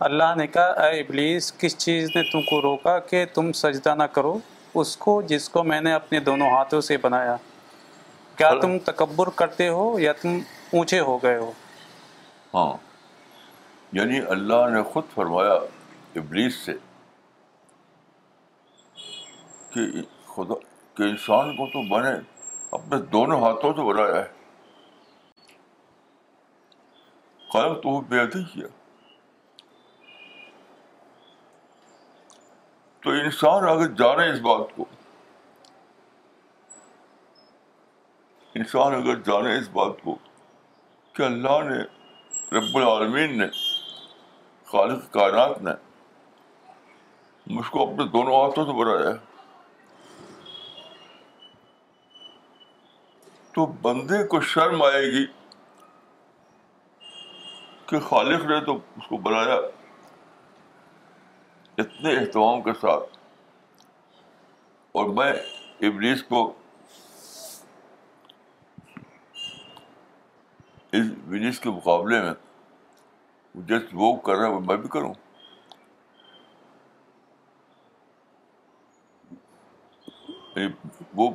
اللہ 0.00 0.34
نے 0.36 0.46
کہا 0.46 0.86
اے 0.86 1.00
ابلیس 1.00 1.52
کس 1.52 1.78
چیز 1.78 2.10
نے 2.16 2.22
تم 2.22 2.42
کو 2.42 2.62
روکا 2.62 2.98
کہ 2.98 3.24
تم 3.34 3.52
سجدہ 3.52 3.94
نہ 3.94 4.02
کرو؟ 4.02 4.38
اس 4.74 4.96
کو 4.96 5.22
جس 5.22 5.48
کو 5.48 5.64
میں 5.64 5.80
نے 5.80 5.92
اپنے 5.92 6.20
دونوں 6.20 6.50
ہاتھوں 6.50 6.80
سے 6.80 6.96
بنایا۔ 6.96 7.36
کیا 8.36 8.50
تم 8.60 8.78
تکبر 8.78 9.28
کرتے 9.30 9.68
ہو 9.68 9.98
یا 9.98 10.12
تم 10.12 10.38
اونچے 10.72 11.00
ہو 11.00 11.18
گئے 11.22 11.36
ہو؟ 11.36 11.52
ہاں۔ 12.54 12.87
یعنی 13.92 14.20
اللہ 14.20 14.68
نے 14.74 14.82
خود 14.82 15.04
فرمایا 15.14 15.52
ابلیس 16.16 16.54
سے 16.54 16.72
کہ 19.70 20.02
خدا 20.26 20.54
کہ 20.94 21.02
انسان 21.02 21.56
کو 21.56 21.66
تو 21.66 21.88
بنے 21.88 22.08
اپنے 22.70 22.98
دونوں 22.98 23.40
ہاتھوں 23.40 23.72
سے 23.72 23.82
بنایا 23.82 24.24
ہے۔ 24.24 24.32
قلم 27.52 27.74
تو 27.74 27.88
وہ 27.88 28.00
بے 28.00 28.26
کیا۔ 28.26 28.66
تو 33.00 33.10
انسان 33.10 33.68
اگر 33.68 33.86
جانے 33.86 34.30
اس 34.32 34.40
بات 34.40 34.76
کو، 34.76 34.84
انسان 38.54 38.94
اگر 38.94 39.14
جانے 39.14 39.58
اس 39.58 39.68
بات 39.68 39.92
کو 40.02 40.18
کہ 41.12 41.22
اللہ 41.22 41.62
نے 41.62 41.98
رب 42.58 42.76
العالمین 42.76 43.38
نے 43.38 43.77
خالق 44.72 45.12
کائنات 45.12 45.62
نے 45.62 45.70
مجھ 47.46 47.70
کو 47.70 47.82
اپنے 47.82 48.04
دونوں 48.04 48.34
ہاتھوں 48.34 48.64
سے 48.64 48.72
بنایا 48.72 49.10
ہے۔ 49.10 49.38
تو 53.52 53.66
بندے 53.66 54.26
کو 54.26 54.40
شرم 54.40 54.82
آئے 54.82 55.06
گی 55.06 55.26
کہ 57.86 58.00
خالق 58.00 58.44
نے 58.44 58.60
تو 58.60 58.76
اس 58.76 59.06
کو 59.08 59.16
بنایا 59.16 59.54
اتنے 61.78 62.16
اہتمام 62.16 62.62
کے 62.62 62.72
ساتھ۔ 62.72 63.18
اور 64.92 65.06
میں 65.06 65.32
ابلیس 65.80 66.22
کو 66.22 66.52
اس 70.92 71.06
ابلیس 71.26 71.60
کے 71.60 71.70
مقابلے 71.70 72.22
میں 72.22 72.32
جس 73.66 73.82
وہ 73.92 74.16
کر 74.16 74.34
رہا 74.34 74.48
ہے، 74.48 74.58
میں 74.58 74.76
بھی 74.76 74.88
کروں۔ 74.88 75.14
یعنی 80.56 80.98
وہ 81.14 81.30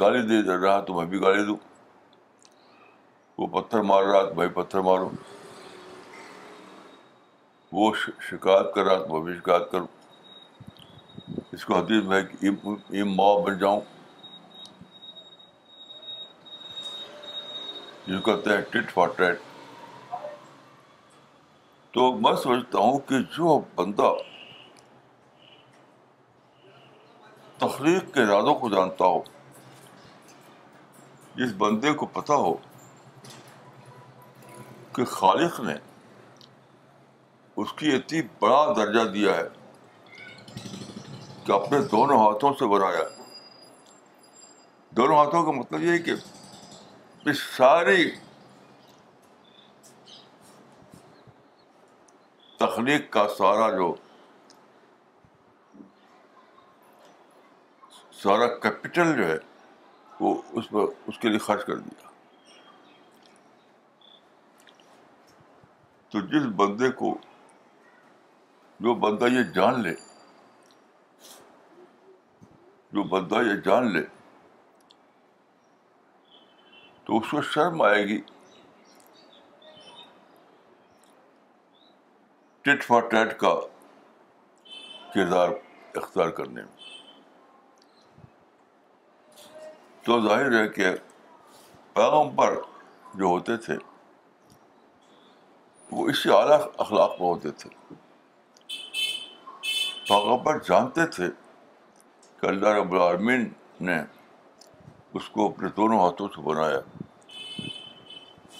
گالی 0.00 0.22
دے 0.22 0.66
رہا 0.66 0.80
تو 0.80 0.94
میں 0.94 1.04
بھی 1.04 1.20
گالی 1.20 1.44
دوں۔ 1.44 1.56
وہ 3.38 3.46
پتھر 3.46 3.80
مار 3.80 4.04
رہا 4.04 4.28
تو 4.28 4.34
میں 4.34 4.48
پتھر 4.48 4.80
ماروں۔ 4.80 5.10
وہ 7.72 7.94
شکایت 8.20 8.74
کر 8.74 8.84
رہا 8.84 9.06
تو 9.06 9.12
میں 9.12 9.20
بھی 9.20 9.40
شکایت 9.40 9.70
کروں۔ 9.72 9.86
اس 11.52 11.64
کو 11.64 11.78
حدیث 11.78 12.04
میں 12.04 12.22
ماں 13.04 13.42
بن 13.42 13.58
جاؤں۔ 13.58 13.80
جس 18.06 18.20
کو 18.22 18.36
کہتے 18.36 18.50
ہیں 18.50 18.60
ٹٹ 18.60 18.90
فار 18.92 19.08
ٹیٹ 19.16 19.40
تو 21.94 22.12
میں 22.12 22.34
سمجھتا 22.42 22.78
ہوں 22.78 22.98
کہ 22.98 23.18
جو 23.36 23.58
بندہ 23.74 24.12
تخلیق 27.58 28.12
کے 28.14 28.22
ارادوں 28.22 28.54
کو 28.54 28.68
جانتا 28.68 29.04
ہو 29.04 29.20
جس 31.34 31.52
بندے 31.58 31.92
کو 31.92 32.06
پتہ 32.06 32.32
ہو 32.38 32.54
کہ 34.92 35.04
خالق 35.04 35.60
نے 35.60 35.74
اس 37.56 37.72
کی 37.72 37.94
اتنی 37.94 38.22
بڑا 38.38 38.64
درجہ 38.76 39.08
دیا 39.08 39.36
ہے 39.36 39.48
کہ 41.46 41.52
اپنے 41.52 41.78
دونوں 41.92 42.18
ہاتھوں 42.18 42.52
سے 42.58 42.66
بنایا 42.66 43.02
دونوں 44.92 45.16
ہاتھوں 45.16 45.44
کا 45.44 45.50
مطلب 45.50 45.82
یہ 45.82 45.90
ہے 45.90 45.98
کہ 45.98 46.14
اس 47.26 47.42
ساری 47.56 48.10
تخلیق 52.58 53.12
کا 53.12 53.28
سارا 53.28 53.70
جو 53.76 53.94
سارا 58.12 58.46
کیپٹل 58.46 59.16
جو 59.16 59.28
ہے، 59.28 59.38
وہ 60.20 60.42
اس 60.52 60.70
پر، 60.70 60.80
اس 61.06 61.18
کے 61.18 61.28
لیے 61.28 61.38
خرچ 61.38 61.66
کر 61.66 61.76
دیا۔ 61.76 62.08
تو 66.08 66.20
جس 66.20 66.46
بندے 66.56 66.90
کو، 66.90 67.18
جو 68.80 68.94
بندہ 68.94 69.24
یہ 69.24 69.42
جان 69.42 69.80
لے، 69.80 69.94
جو 72.92 73.02
بندہ 73.02 73.34
یہ 73.34 73.56
جان 73.56 73.92
لے، 73.92 74.02
تو 77.04 77.18
اس 77.18 77.30
کو 77.30 77.42
شرم 77.42 77.82
آئے 77.82 78.04
گی۔ 78.04 78.20
ٹٹ 82.64 82.84
فار 82.84 83.00
ٹیٹ 83.00 83.38
کا 83.38 83.54
کردار 85.14 85.48
اختیار 85.94 86.28
کرنے 86.28 86.62
میں۔ 86.62 86.72
تو 90.02 90.28
ظاہر 90.28 90.62
ہے 90.62 90.68
کہ 90.68 90.86
پیغمبر 91.94 92.54
جو 93.14 93.24
ہوتے 93.24 93.56
تھے، 93.56 93.74
وہ 95.92 96.08
اس 96.08 96.22
سے 96.22 96.32
اعلیٰ 96.32 96.60
اخلاق 96.76 97.10
میں 97.10 97.28
ہوتے 97.28 97.50
تھے۔ 97.50 97.94
پیغمبر 100.08 100.58
جانتے 100.58 101.06
تھے 101.06 101.26
کہ 102.40 102.46
اللہ 102.46 102.68
رب 102.68 102.92
العالمین 102.92 103.52
نے 103.80 103.96
اس 105.14 105.28
کو 105.28 105.48
اپنے 105.48 105.68
دونوں 105.68 106.00
ہاتھوں 106.00 106.28
سے 106.28 106.40
بنایا۔ 106.40 106.80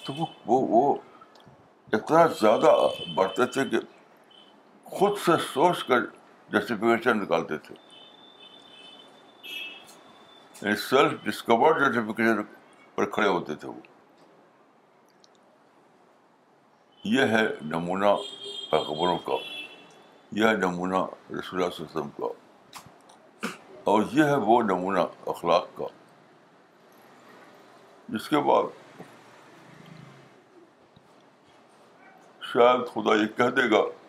تو 0.03 0.13
وہ 0.19 0.25
وہ 0.45 0.95
اتنا 1.93 2.27
زیادہ 2.27 2.75
بڑھتے 3.15 3.45
تھے 3.45 3.65
کہ 3.65 3.77
خود 4.85 5.17
سے 5.17 5.31
سوچ 5.53 5.83
کر 5.83 5.99
جسٹیفیکیشن 6.49 7.17
نکالتے 7.17 7.57
تھے۔ 7.57 7.75
سیلف 10.75 11.23
ڈسکورڈ 11.23 11.79
جسٹیفکیشن 11.79 12.43
پر 12.95 13.09
کھڑے 13.09 13.27
ہوتے 13.27 13.55
تھے 13.55 13.67
وہ۔ 13.67 13.79
یہ 17.03 17.21
ہے 17.21 17.47
نمونہ 17.61 18.05
پیغبروں 18.71 19.17
کا۔ 19.17 19.33
یہ 20.31 20.47
ہے 20.47 20.53
نمونہ 20.53 20.95
رسول 21.29 21.63
اللہ 21.63 21.65
علیہ 21.65 21.81
وسلم 21.81 22.09
کا۔ 22.09 22.25
اور 23.83 24.03
یہ 24.11 24.23
ہے 24.23 24.35
وہ 24.35 24.61
نمونہ 24.63 24.99
اخلاق 25.25 25.67
کا۔ 25.75 25.85
جس 28.09 28.29
کے 28.29 28.37
بعد 28.37 28.63
شاید 32.41 32.87
خدا 32.93 33.15
یہ 33.15 33.37
کہہ 33.37 33.61
دے 33.61 33.71
گا 33.71 34.04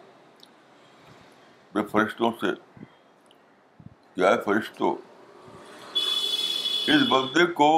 میں 1.76 1.84
فرشتوں 1.84 2.30
سے 2.40 2.46
کیا 4.14 4.28
ہے 4.28 4.40
فرشتوں 4.44 4.94
اس 6.86 7.02
بندے 7.08 7.46
کو 7.52 7.68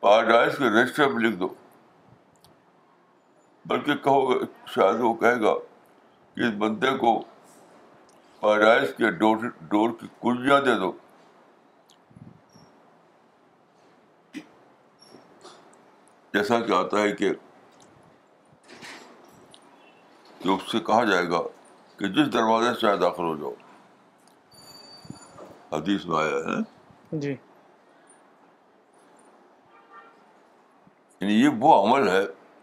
پیراڈائز 0.00 0.58
کے 0.58 0.64
رجسٹر 0.64 1.06
میں 1.08 1.22
لکھ 1.24 1.36
دو۔ 1.36 1.48
بلکہ 3.66 3.94
کہو 3.94 4.30
گے، 4.30 4.38
شاید 4.66 5.00
وہ 5.00 5.14
کہے 5.14 5.40
گا 5.40 5.54
کہ 6.34 6.40
اس 6.40 6.54
بندے 6.58 6.90
کو 6.96 7.20
پیراڈائز 8.40 8.94
کے 8.96 9.10
ڈور 9.10 9.36
ڈور 9.60 9.90
کی 10.00 10.06
کنجیاں 10.22 10.60
دے 10.60 10.74
دو۔ 10.74 10.92
جیسا 16.34 16.60
کہ 16.60 16.72
آتا 16.72 16.98
ہے 16.98 17.12
کہ 17.12 17.32
کہ 20.38 20.48
اس 20.48 20.72
سے 20.72 20.80
کہا 20.80 21.04
جائے 21.04 21.28
گا 21.28 21.40
کہ 21.98 22.06
جس 22.06 22.32
دروازے 22.32 22.80
سے 22.80 22.96
داخل 22.96 23.22
ہو 23.22 23.36
جاؤ۔ 23.36 23.54
حدیث 25.72 26.06
میں 26.06 26.18
آیا 26.18 26.28
ہے۔ 26.28 26.62
جی۔ 27.12 27.36
یعنی 31.20 31.34
یہ 31.34 31.48
وہ 31.48 31.86
عمل 31.86 32.08
ہے 32.08 32.22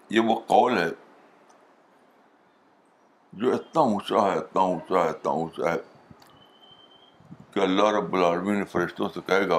یہ 0.09 0.19
وہ 0.19 0.39
قول 0.39 0.77
ہے 0.77 0.89
جو 3.33 3.53
اتنا 3.53 3.81
اونچا 3.81 4.21
ہے 4.21 4.37
اتنا 4.37 4.61
اونچا 4.61 5.03
ہے 5.03 5.09
اتنا 5.09 5.31
اونچا 5.31 5.73
ہے 5.73 5.77
کہ 7.51 7.59
اللہ 7.59 7.83
رب 7.83 8.13
العالمین 8.13 8.57
نے 8.57 8.65
فرشتوں 8.65 9.09
سے 9.13 9.19
کہے 9.25 9.49
گا 9.49 9.57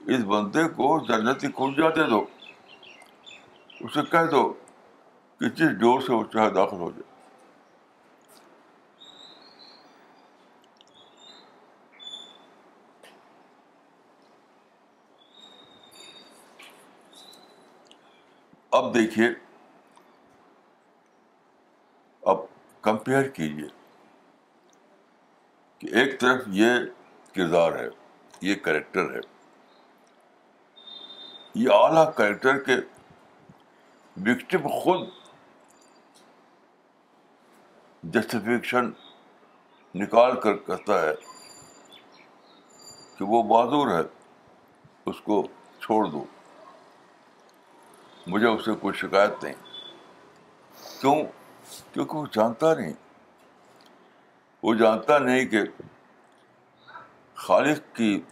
اس 0.00 0.24
بندے 0.26 0.68
کو 0.68 1.04
جنتی 1.08 1.46
کنجا 1.46 1.88
دے 1.88 2.10
دو۔ 2.10 2.24
اسے 3.80 4.00
کہہ 4.10 4.30
دو 4.30 4.52
کہ 5.40 5.48
جس 5.48 5.70
ڈور 5.78 6.00
سے 6.00 6.12
وہ 6.12 6.24
چاہے 6.32 6.50
داخل 6.50 6.76
ہو 6.76 6.90
جائے۔ 6.90 7.17
اب 18.78 18.92
دیکھیے، 18.94 19.28
اب 22.22 22.38
کمپیئر 22.84 23.28
کیجیے 23.28 23.68
کہ 25.80 25.88
ایک 25.92 26.20
طرف 26.20 26.42
یہ 26.52 26.78
کردار 27.34 27.72
ہے، 27.72 27.88
یہ 28.40 28.54
کریکٹر 28.54 29.10
ہے، 29.14 29.20
یہ 31.54 31.68
اعلیٰ 31.74 32.06
کریکٹر 32.14 32.58
کے 32.58 32.76
وکٹم 34.16 34.68
خود 34.78 35.08
جسٹیفیکشن 38.02 38.90
نکال 39.94 40.40
کر 40.40 40.56
کہتا 40.66 41.02
ہے 41.02 41.14
کہ 43.16 43.24
وہ 43.24 43.42
معذور 43.44 43.88
ہے، 43.88 44.02
اس 45.06 45.20
کو 45.20 45.46
چھوڑ 45.80 46.04
دو۔ 46.06 46.24
مجھے 48.28 48.46
اس 48.46 48.64
سے 48.64 48.72
کوئی 48.72 48.94
شکایت 48.94 49.44
نہیں۔ 49.44 49.54
کیوں؟ 51.00 51.22
کیونکہ 51.92 52.16
وہ 52.16 52.26
جانتا 52.32 52.74
نہیں۔ 52.74 52.92
وہ 54.62 54.74
جانتا 54.74 55.18
نہیں 55.18 55.46
کہ 55.46 55.58
خالق 57.34 57.96
کی، 57.96 58.22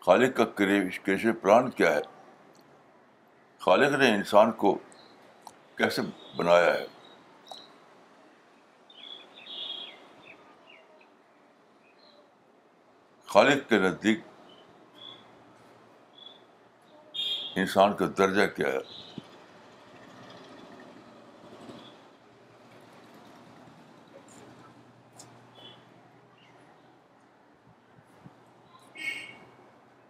خالق 0.00 0.36
کا 0.36 0.44
کیشے 0.44 1.32
پلان 1.32 1.70
کیا 1.70 1.94
ہے؟ 1.94 2.00
خالق 3.58 3.98
نے 3.98 4.14
انسان 4.14 4.52
کو 4.52 4.78
کیسے 5.76 6.02
بنایا 6.36 6.74
ہے؟ 6.74 6.86
خالق 13.26 13.68
کے 13.68 13.78
نزدیک 13.78 14.20
انسان 17.56 17.92
کا 17.96 18.04
درجہ 18.18 18.46
کیا 18.46 18.68
ہے؟ 18.68 18.78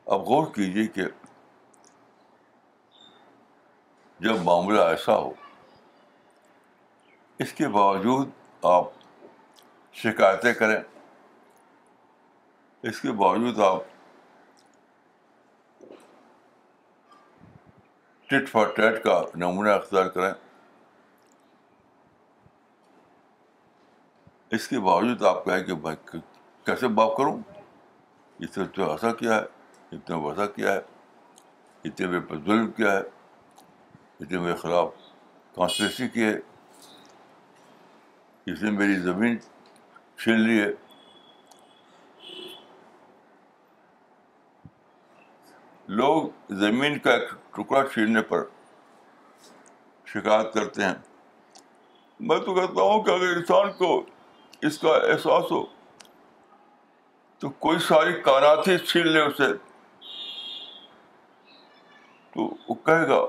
اب 0.07 0.21
غور 0.21 0.47
کیجیے 0.55 0.87
کہ 0.87 1.05
جب 4.21 4.37
معاملہ 4.43 4.81
ایسا 4.81 5.17
ہو، 5.17 5.33
اس 7.39 7.53
کے 7.53 7.69
باوجود 7.69 8.29
آپ 8.63 8.85
شکایتیں 9.93 10.53
کریں، 10.53 10.83
اس 12.83 13.01
کے 13.01 13.13
باوجود 13.13 13.61
آپ 13.61 13.94
ٹٹ 18.35 18.49
فار 18.49 18.67
ٹیٹ 18.67 19.05
کا 19.05 19.25
نمونہ 19.35 19.69
اختیار 19.69 20.07
کریں۔ 20.07 20.33
اس 24.51 24.69
کے 24.69 24.79
باوجود 24.81 25.23
آپ 25.23 25.45
کہیں 25.45 25.65
کہ 25.65 25.75
میں 25.75 25.95
کیسے 26.65 26.89
باپ 26.89 27.17
کروں؟ 27.17 27.39
اس 28.39 28.59
نے 28.59 28.65
تو 28.65 28.91
ایسا 28.91 29.13
کیا 29.13 29.35
ہے 29.35 29.41
اتنے 29.93 30.17
ویسا 30.17 30.47
کیا 30.47 30.73
ہے، 30.73 30.81
اتنے 31.85 32.07
میرے 32.07 32.21
پر 32.21 32.37
ظلم 32.37 32.71
کیا 32.71 32.93
ہے، 32.93 33.01
اتنے 34.21 34.39
میرے 34.39 34.57
خلاف 34.57 34.89
کانسپریسی 35.55 36.09
کی 36.09 36.23
ہے 36.23 36.35
اس 38.53 38.63
نے 38.63 38.71
میری 38.71 38.95
زمین 38.95 39.39
چھین 40.17 40.41
لی 40.41 40.61
ہے۔ 40.61 40.69
لوگ 45.87 46.29
زمین 46.51 46.99
کا 46.99 47.15
ایک 47.15 47.55
ٹکڑا 47.55 47.87
چھیننے 47.87 48.23
پر 48.23 48.45
شکایت 50.07 50.55
کرتے 50.55 50.85
ہیں۔ 50.85 50.95
میں 52.21 52.39
تو 52.39 52.55
کہتا 52.55 52.83
ہوں 52.83 53.03
کہ 53.03 53.11
اگر 53.11 53.37
انسان 53.37 53.73
کو 53.73 54.07
اس 54.63 54.79
کا 54.79 54.89
احساس 54.89 55.53
ہو، 55.53 55.67
تو 57.39 57.51
کوئی 57.51 57.79
ساری 57.79 58.13
کائنات 58.13 58.65
چھین 58.65 59.09
لے 59.09 59.21
اسے۔ 59.21 59.55
تو 62.35 62.57
وہ 62.69 62.75
کہے 62.75 63.09
گا 63.09 63.27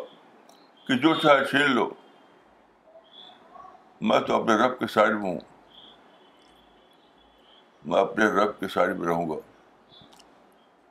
کہ 0.88 0.98
جو 0.98 1.16
چاہے 1.16 1.46
چھین 1.46 1.72
لو۔ 1.72 1.90
میں 4.02 4.20
تو 4.20 4.42
اپنے 4.42 4.56
رب 4.56 4.80
کے 4.80 4.88
سائڈ 4.88 5.12
میں 5.12 5.32
ہوں۔ 5.32 5.40
میں 7.86 8.02
اپنے 8.02 8.26
رب 8.26 8.60
کے 8.60 8.68
سائڈ 8.68 9.00
میں 9.00 9.08
رہوں 9.08 9.30
گا۔ 9.30 9.36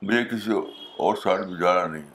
مجھے 0.05 0.25
کسی 0.25 0.51
اور 0.97 1.15
سائڈ 1.15 1.47
میں 1.47 1.59
جانا 1.59 1.87
نہیں 1.87 2.09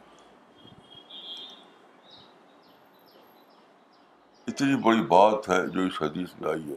اتنی 4.46 4.76
بڑی 4.76 5.02
بات 5.02 5.48
ہے 5.48 5.68
جو 5.68 5.80
اس 5.80 6.02
حدیث 6.02 6.28
میں 6.40 6.50
آئی 6.50 6.70
ہے۔ 6.70 6.76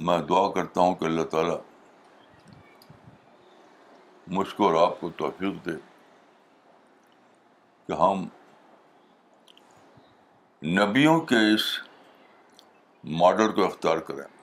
میں 0.00 0.18
دعا 0.18 0.50
کرتا 0.50 0.80
ہوں 0.80 0.94
کہ 0.94 1.04
اللہ 1.04 1.22
تعالیٰ 1.22 1.60
مجھ 4.26 4.54
کو 4.54 4.68
اور 4.68 4.88
آپ 4.88 5.00
کو 5.00 5.10
توفیق 5.10 5.66
دے 5.66 5.70
کہ 7.86 7.92
ہم 7.92 8.28
نبیوں 10.66 11.20
کے 11.20 11.54
اس 11.54 11.78
ماڈل 13.04 13.52
کو 13.52 13.64
اختیار 13.64 13.98
کریں۔ 13.98 14.39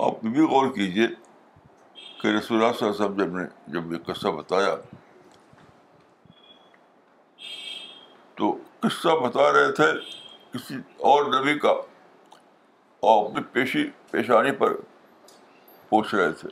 آپ 0.00 0.12
بھی 0.20 0.40
غور 0.40 0.66
کیجیے 0.66 1.06
کہ 2.22 2.28
رسول 2.28 2.62
اللہ 2.62 2.72
صلی 2.78 2.88
اللہ 2.88 3.04
علیہ 3.04 3.04
وسلم 3.04 3.16
جب 3.16 3.36
نے 3.36 3.44
جب 3.66 3.92
یہ 3.92 4.12
قصہ 4.12 4.28
بتایا 4.28 4.76
تو 8.34 8.58
قصہ 8.80 9.08
بتا 9.08 9.52
رہے 9.52 9.72
تھے 9.72 9.92
کسی 10.52 10.74
اور 10.96 11.24
نبی 11.24 11.58
کا 11.58 11.70
اور 13.00 13.30
اپنی 13.30 13.42
پیشی 13.52 13.90
پیشانی 14.10 14.52
پر 14.52 14.72
پوچھ 15.88 16.14
رہے 16.14 16.32
تھے۔ 16.32 16.48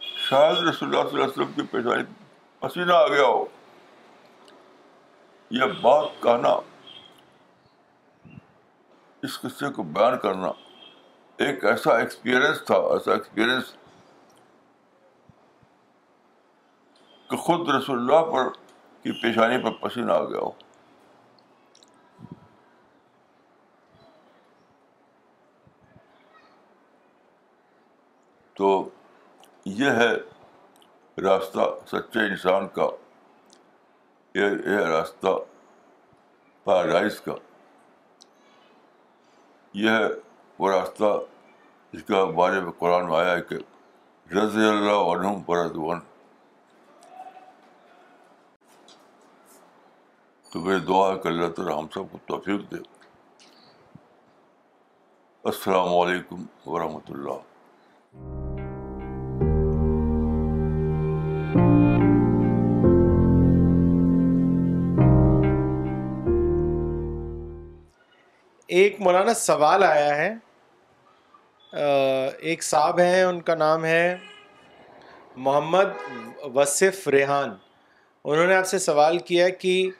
شاید 0.00 0.56
رسول 0.58 0.96
اللہ 0.96 1.10
صلی 1.10 1.20
اللہ 1.20 1.24
علیہ 1.24 1.24
وسلم 1.24 1.52
کی 1.52 1.62
پیشانی 1.62 2.02
پسینہ 2.60 2.92
آ 2.92 3.08
گیا 3.08 3.26
ہو 3.26 3.44
یہ 5.50 5.62
بات 5.80 6.22
کہنا 6.22 6.60
اس 9.26 9.40
قصے 9.40 9.72
کو 9.72 9.82
بیان 9.82 10.18
کرنا 10.18 10.48
ایک 11.36 11.64
ایسا 11.64 11.98
ایکسپیرئنس 11.98 12.64
تھا، 12.66 12.74
ایسا 12.74 13.12
ایکسپیرئنس 13.12 13.72
کہ 17.30 17.36
خود 17.36 17.68
رسول 17.68 17.98
اللہ 17.98 18.32
پر 18.32 18.50
کی 19.02 19.12
پیشانی 19.22 19.58
پر 19.62 19.70
پسینہ 19.70 20.12
آ 20.12 20.24
گیا 20.24 20.40
ہو۔ 20.40 20.50
تو 28.54 28.88
یہ 29.64 29.90
ہے 29.90 30.14
راستہ 31.20 31.60
سچے 31.86 32.20
انسان 32.20 32.68
کا، 32.68 32.88
یہ 34.34 34.78
راستہ 34.78 35.28
پیراڈائز 36.64 37.20
کا۔ 37.20 37.32
یہ 39.76 39.90
ہے 39.90 40.04
وہ 40.58 40.70
راستہ 40.70 41.04
اس 41.92 42.02
کا 42.02 42.24
بارے 42.24 42.60
میں 42.60 42.72
قرآن 42.78 43.08
میں 43.08 43.16
آیا 43.16 43.36
ہے 43.36 43.42
کہ 43.42 43.54
رضی 44.34 44.68
اللہ 44.68 44.92
عنہم 44.92 45.42
بردوان 45.46 46.00
تو 50.52 50.60
میری 50.60 50.80
دعا 50.80 51.14
ہے 51.14 51.18
کہ 51.18 51.28
اللہ 51.28 51.46
تعالیٰ 51.46 51.78
ہم 51.78 51.86
سب 51.94 52.12
کو 52.12 52.18
توفیق 52.26 52.70
دے۔ 52.70 52.76
السلام 55.44 55.96
علیکم 55.96 56.70
ورحمۃ 56.70 57.08
اللہ۔ 57.08 58.55
ایک 68.76 69.00
مولانا 69.00 69.34
سوال 69.34 69.84
آیا 69.84 70.16
ہے۔ 70.16 70.34
ایک 72.38 72.62
صاحب 72.62 72.98
ہیں، 72.98 73.22
ان 73.22 73.40
کا 73.40 73.54
نام 73.54 73.84
ہے 73.84 74.16
محمد 75.36 75.84
وصف 76.54 77.08
ریحان۔ 77.08 77.54
انہوں 78.24 78.46
نے 78.46 78.54
آپ 78.54 78.66
سے 78.66 78.78
سوال 78.78 79.18
کیا 79.18 79.48
کہ 79.48 79.90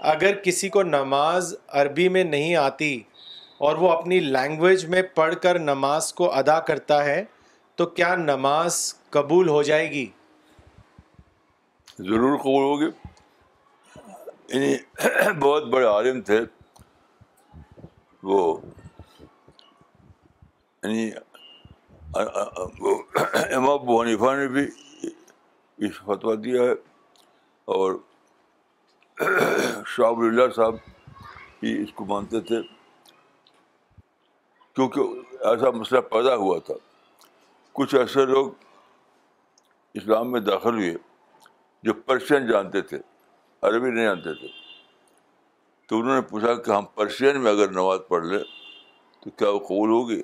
اگر 0.00 0.34
کسی 0.34 0.68
کو 0.68 0.82
نماز 0.82 1.54
عربی 1.68 2.08
میں 2.08 2.24
نہیں 2.24 2.56
آتی 2.56 3.02
اور 3.58 3.76
وہ 3.76 3.92
اپنی 3.92 4.20
لینگویج 4.20 4.84
میں 4.84 5.02
پڑھ 5.02 5.34
کر 5.42 5.58
نماز 5.58 6.12
کو 6.12 6.32
ادا 6.32 6.60
کرتا 6.60 7.04
ہے، 7.04 7.24
تو 7.74 7.86
کیا 7.86 8.16
نماز 8.16 8.94
قبول 9.10 9.48
ہو 9.48 9.62
جائے 9.62 9.90
گی؟ 9.90 10.06
ضرور 11.98 12.38
قبول 12.38 12.62
ہوگی۔ 12.62 13.08
یعنی 14.48 14.76
بہت 15.38 15.64
بڑے 15.64 15.86
عالم 15.86 16.20
تھے۔ 16.20 16.40
وہ 18.28 18.40
یعنی 20.82 21.10
امام 22.14 23.70
ابو 23.70 24.00
حنیفہ 24.02 24.34
نے 24.36 24.46
بھی 24.48 24.64
اس 25.78 26.00
فتویٰ 26.00 26.34
دیا 26.44 26.62
ہے 26.62 26.72
اور 27.68 27.94
شاہ 29.86 30.20
اللہ 30.26 30.52
صاحب 30.56 30.74
بھی 31.60 31.72
اس 31.82 31.92
کو 31.92 32.04
مانتے 32.04 32.40
تھے 32.40 32.60
کیونکہ 34.76 35.00
ایسا 35.46 35.70
مسئلہ 35.70 36.00
پیدا 36.10 36.34
ہوا 36.36 36.58
تھا 36.66 36.74
کچھ 37.72 37.94
ایسے 37.94 38.26
لوگ 38.26 38.50
اسلام 39.94 40.32
میں 40.32 40.40
داخل 40.40 40.74
ہوئے 40.74 40.94
جو 41.84 41.94
پرشین 42.06 42.46
جانتے 42.46 42.80
تھے 42.82 42.98
عربی 43.62 43.90
نہیں 43.90 44.04
جانتے 44.04 44.34
تھے 44.34 44.48
تو 45.88 46.00
انہوں 46.00 46.14
نے 46.14 46.20
پوچھا 46.20 46.54
کہ 46.54 46.70
ہم 46.70 46.84
پرشین 46.84 47.40
میں 47.40 47.50
اگر 47.50 47.70
نماز 47.70 47.98
پڑھ 48.08 48.26
لیں 48.26 48.44
تو 49.20 49.30
کیا 49.30 49.50
وہ 49.50 49.58
قبول 49.58 49.90
ہوگی؟ 49.90 50.22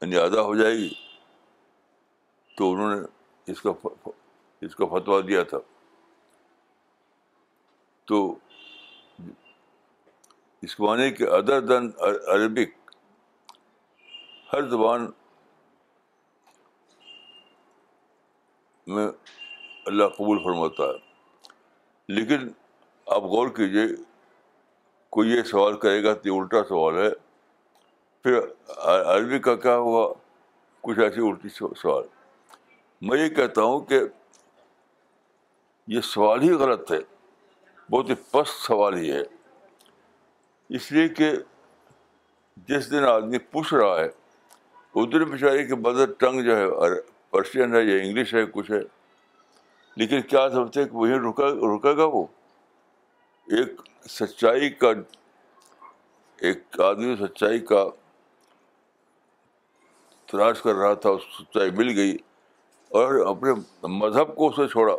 یعنی 0.00 0.16
ادا 0.16 0.42
ہو 0.42 0.54
جائے 0.54 0.74
گی۔ 0.74 0.94
تو 2.56 2.72
انہوں 2.72 2.94
نے 2.94 3.00
اس 3.52 3.62
کا 3.62 3.88
اس 4.60 4.76
کا 4.76 4.86
فتویٰ 4.86 5.28
دیا 5.28 5.42
تھا۔ 5.42 5.58
تو 8.04 8.34
اس 10.62 10.80
معنی 10.80 11.10
کہ 11.10 11.24
ادر 11.24 11.60
دین 11.60 11.90
عربک، 12.00 12.90
ہر 14.52 14.62
زبان 14.62 15.10
میں 18.86 19.08
اللہ 19.86 20.04
قبول 20.04 20.38
فرماتا 20.44 20.82
ہے۔ 20.82 21.12
لیکن 22.08 22.48
آپ 23.06 23.22
غور 23.22 23.48
کیجیے 23.48 24.15
کوئی 25.16 25.30
یہ 25.30 25.42
سوال 25.42 25.76
کرے 25.76 26.04
گا 26.04 26.14
تو 26.14 26.28
یہ 26.28 26.40
الٹا 26.40 26.64
سوال 26.68 26.98
ہے۔ 26.98 27.10
پھر 28.22 28.40
عربی 28.84 29.38
کا 29.38 29.56
کیا 29.56 29.76
ہوا؟ 29.76 30.14
کچھ 30.80 30.98
ایسی 30.98 31.20
الٹی 31.28 31.48
سوال۔ 31.48 32.04
میں 33.00 33.18
یہ 33.18 33.28
کہتا 33.28 33.62
ہوں 33.62 33.80
کہ 33.80 34.00
یہ 35.86 36.00
سوال 36.00 36.42
ہی 36.42 36.50
غلط 36.50 36.92
ہے۔ 36.92 36.98
بہت 37.90 38.10
ہی 38.10 38.14
پست 38.14 38.66
سوال 38.66 38.94
ہی 38.96 39.12
ہے۔ 39.12 39.22
اس 40.68 40.92
لیے 40.92 41.08
کہ 41.08 41.30
جس 42.56 42.90
دن 42.90 43.04
آدمی 43.04 43.38
پوچھ 43.38 43.74
رہا 43.74 44.00
ہے 44.00 44.08
اس 44.94 45.12
دن 45.12 45.24
بیچاری 45.24 45.66
کے 45.66 45.74
مدر 45.74 46.12
ٹنگ 46.12 46.42
جو 46.42 46.56
ہے 46.56 46.66
پرشین 47.30 47.74
ہے 47.74 47.82
یا 47.82 48.02
انگلش 48.02 48.34
ہے، 48.34 48.46
کچھ 48.46 48.70
ہے، 48.70 48.80
لیکن 49.96 50.20
کیا 50.20 50.50
سمجھتے 50.50 50.84
کہ 50.84 50.96
وہیں 50.96 51.18
رکا، 51.18 51.46
رکے 51.48 51.96
گا 51.96 52.04
وہ؟ 52.04 52.26
ایک 53.46 53.80
سچائی 54.08 54.70
کا، 54.70 54.88
ایک 56.40 56.80
آدمی 56.80 57.16
سچائی 57.16 57.58
کا 57.60 57.84
تلاش 60.26 60.62
کر 60.62 60.74
رہا 60.74 60.94
تھا، 60.94 61.10
اس 61.10 61.22
سچائی 61.22 61.70
مل 61.70 61.98
گئی 61.98 62.16
اور 62.88 63.26
اپنے 63.26 63.50
مذہب 63.82 64.36
کو 64.36 64.48
اسے 64.48 64.68
چھوڑا۔ 64.68 64.96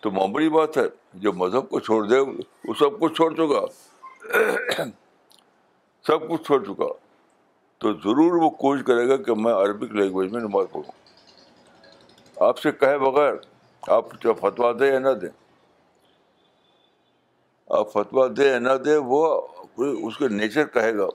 تو 0.00 0.10
معمولی 0.10 0.48
بات 0.48 0.76
ہے، 0.76 0.82
جو 1.14 1.32
مذہب 1.32 1.70
کو 1.70 1.80
چھوڑ 1.80 2.06
دے، 2.06 2.20
وہ 2.20 2.74
سب 2.78 3.00
کچھ 3.00 3.14
چھوڑ 3.14 3.34
چکا۔ 3.34 3.66
سب 6.06 6.28
کچھ 6.28 6.42
چھوڑ 6.42 6.64
چکا۔ 6.64 6.92
تو 7.78 7.92
ضرور 7.92 8.42
وہ 8.42 8.50
کوشش 8.50 8.82
کرے 8.86 9.08
گا 9.08 9.16
کہ 9.16 9.34
میں 9.34 9.52
عربک 9.52 9.92
لینگویج 9.92 10.32
میں 10.32 10.40
نماز 10.40 10.66
پڑھوں۔ 10.72 10.92
آپ 12.46 12.58
سے 12.58 12.72
کہے 12.72 12.98
بغیر 12.98 13.32
آپ 13.88 14.04
جو 14.20 14.34
فتوا 14.34 14.72
دیں 14.80 14.92
یا 14.92 14.98
نہ 14.98 15.08
دیں۔ 15.08 15.45
آپ 17.66 17.92
فتویٰ 17.92 18.36
دے 18.36 18.48
یا 18.48 18.58
نہ 18.58 18.72
دے، 18.84 18.96
وہ 18.96 19.46
اس 19.78 20.18
کے 20.18 20.28
نیچر 20.28 20.66
کہے 20.66 20.96
گا، 20.96 21.06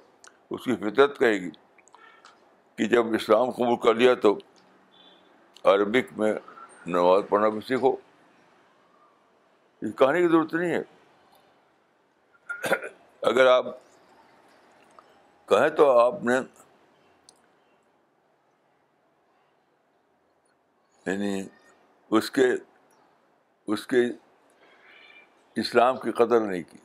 اس 0.49 0.63
کی 0.63 0.75
فطرت 0.75 1.19
کہے 1.19 1.33
گی 1.33 1.49
کہ 2.75 2.85
جب 2.85 3.13
اسلام 3.13 3.51
قبول 3.51 3.77
کر 3.77 3.93
لیا 3.93 4.13
تو 4.13 4.37
عربک 5.63 6.13
میں 6.17 6.33
نماز 6.85 7.23
پڑھنا 7.29 7.49
بھی 7.49 7.61
سیکھو۔ 7.61 7.95
اس 9.81 9.91
کہانی 9.97 10.21
کی 10.21 10.27
ضرورت 10.27 10.53
نہیں 10.53 10.71
ہے۔ 10.71 10.83
اگر 13.21 13.45
آپ 13.45 13.65
کہیں 15.45 15.69
تو 15.69 15.99
آپ 15.99 16.23
نے 16.23 16.35
یعنی 21.05 21.43
اس 22.09 22.31
کے 22.31 22.47
اس 23.67 23.87
کے 23.87 23.97
اسلام 25.55 25.97
کی 25.97 26.11
قدر 26.11 26.39
نہیں 26.39 26.63
کی۔ 26.63 26.77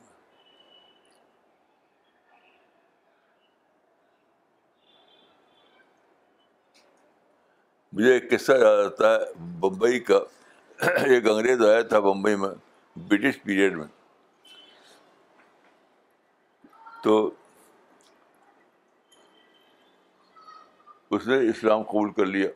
مجھے 7.93 8.13
ایک 8.13 8.31
قصہ 8.31 8.51
یاد 8.51 8.85
آتا 8.85 9.15
ہے، 9.15 9.33
بمبئی 9.59 9.99
کا۔ 9.99 10.19
ایک 10.79 11.27
انگریز 11.27 11.65
آیا 11.65 11.81
تھا 11.81 11.99
بمبئی 11.99 12.35
میں، 12.35 12.49
برٹش 12.95 13.43
پیریڈ 13.43 13.77
میں۔ 13.77 13.87
تو 17.03 17.31
اس 21.09 21.27
نے 21.27 21.49
اسلام 21.49 21.83
قبول 21.83 22.13
کر 22.13 22.25
لیا۔ 22.25 22.47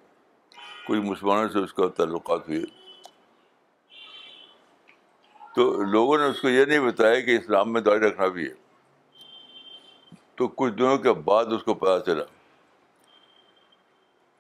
کوئی 0.88 1.02
مسلمانوں 1.02 1.50
سے 1.50 1.60
اس 1.60 1.74
کا 1.74 1.90
تعلقات 1.90 2.48
ہوئے۔ 2.48 2.81
تو 5.56 5.84
لوگوں 5.84 6.18
نے 6.18 6.24
اس 6.24 6.42
کو 6.42 6.50
یہ 6.50 6.66
نہیں 6.66 6.80
بتایا 6.80 7.20
کہ 7.20 7.38
اسلام 7.38 7.74
میں 7.74 7.82
داڑھی 7.82 8.08
رکھنا 8.08 8.28
بھی 8.28 8.50
ہے۔ 8.50 8.54
تو 10.36 10.48
کچھ 10.48 10.74
دنوں 10.74 10.98
کے 10.98 11.14
بعد 11.14 11.46
اس 11.46 11.64
کو 11.64 11.74
پتا 11.74 12.00
چلا۔ 12.00 12.24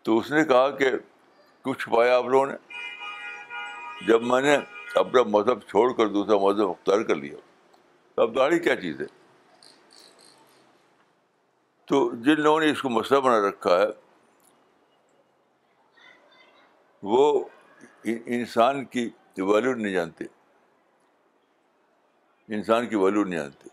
تو 0.01 0.17
اس 0.17 0.31
نے 0.31 0.45
کہا 0.45 0.69
کہ 0.69 0.91
کچھ 1.61 1.83
چھپایا 1.83 2.17
آپ 2.17 2.25
لوگوں 2.25 2.45
نے۔ 2.45 2.53
جب 4.07 4.21
میں 4.23 4.41
نے 4.41 4.57
اپنا 4.95 5.23
مذہب 5.23 5.59
چھوڑ 5.61 5.93
کر 5.93 6.07
دوسرا 6.07 6.37
مذہب 6.37 6.69
اختیار 6.69 7.01
کر 7.01 7.15
لیا، 7.15 7.35
تو 8.15 8.21
اب 8.21 8.35
داڑھی 8.35 8.59
کیا 8.59 8.75
چیز 8.75 9.01
ہے؟ 9.01 9.05
تو 11.85 12.15
جن 12.15 12.41
لوگوں 12.41 12.59
نے 12.59 12.71
اس 12.71 12.81
کو 12.81 12.89
مسئلہ 12.89 13.19
بنا 13.19 13.49
رکھا 13.49 13.79
ہے، 13.79 13.87
وہ 17.03 17.43
انسان 18.05 18.85
کی 18.85 19.09
ویلو 19.37 19.73
نہیں 19.73 19.93
جانتے۔ 19.93 20.25
انسان 22.51 22.87
کی 22.87 22.95
ویلو 22.95 23.23
نہیں 23.23 23.39
جانتے 23.39 23.69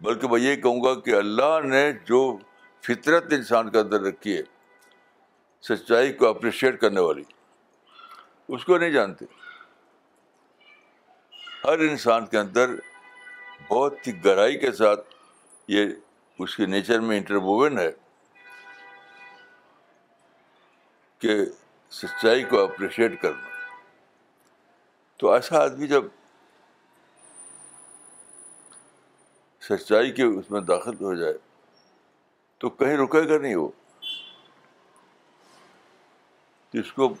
بلکہ 0.00 0.28
میں 0.28 0.40
یہ 0.40 0.56
کہوں 0.56 0.84
گا 0.84 1.00
کہ 1.00 1.14
اللہ 1.14 1.60
نے 1.64 1.92
جو 1.92 2.38
فطرت 2.82 3.32
انسان 3.32 3.70
کے 3.70 3.78
اندر 3.78 4.00
رکھی 4.00 4.36
ہے، 4.36 4.42
سچائی 5.62 6.12
کو 6.12 6.28
اپریشیٹ 6.28 6.80
کرنے 6.80 7.00
والی، 7.00 7.22
اس 8.48 8.64
کو 8.64 8.78
نہیں 8.78 8.90
جانتے۔ 8.90 9.24
ہر 11.64 11.78
انسان 11.78 12.26
کے 12.26 12.38
اندر 12.38 12.70
بہت 13.68 14.06
ہی 14.06 14.24
گہرائی 14.24 14.58
کے 14.58 14.72
ساتھ 14.72 15.00
یہ 15.68 15.86
اس 16.38 16.56
کے 16.56 16.66
نیچر 16.66 17.00
میں 17.00 17.16
انٹرووین 17.16 17.78
ہے 17.78 17.90
کہ 21.18 21.44
سچائی 21.90 22.44
کو 22.44 22.62
اپریشیٹ 22.64 23.22
کرنا۔ 23.22 23.49
تو 25.20 25.30
ایسا 25.30 25.58
آدمی 25.58 25.86
جب 25.86 26.04
سچائی 29.60 30.12
کے 30.12 30.22
اس 30.22 30.50
میں 30.50 30.60
داخل 30.60 30.94
ہو 31.00 31.14
جائے، 31.14 31.34
تو 32.58 32.70
کہیں 32.70 32.96
رکے 32.96 33.28
گا 33.28 33.38
نہیں 33.38 33.54
وہ۔ 33.54 33.68
اس 36.72 36.92
کو 36.92 37.14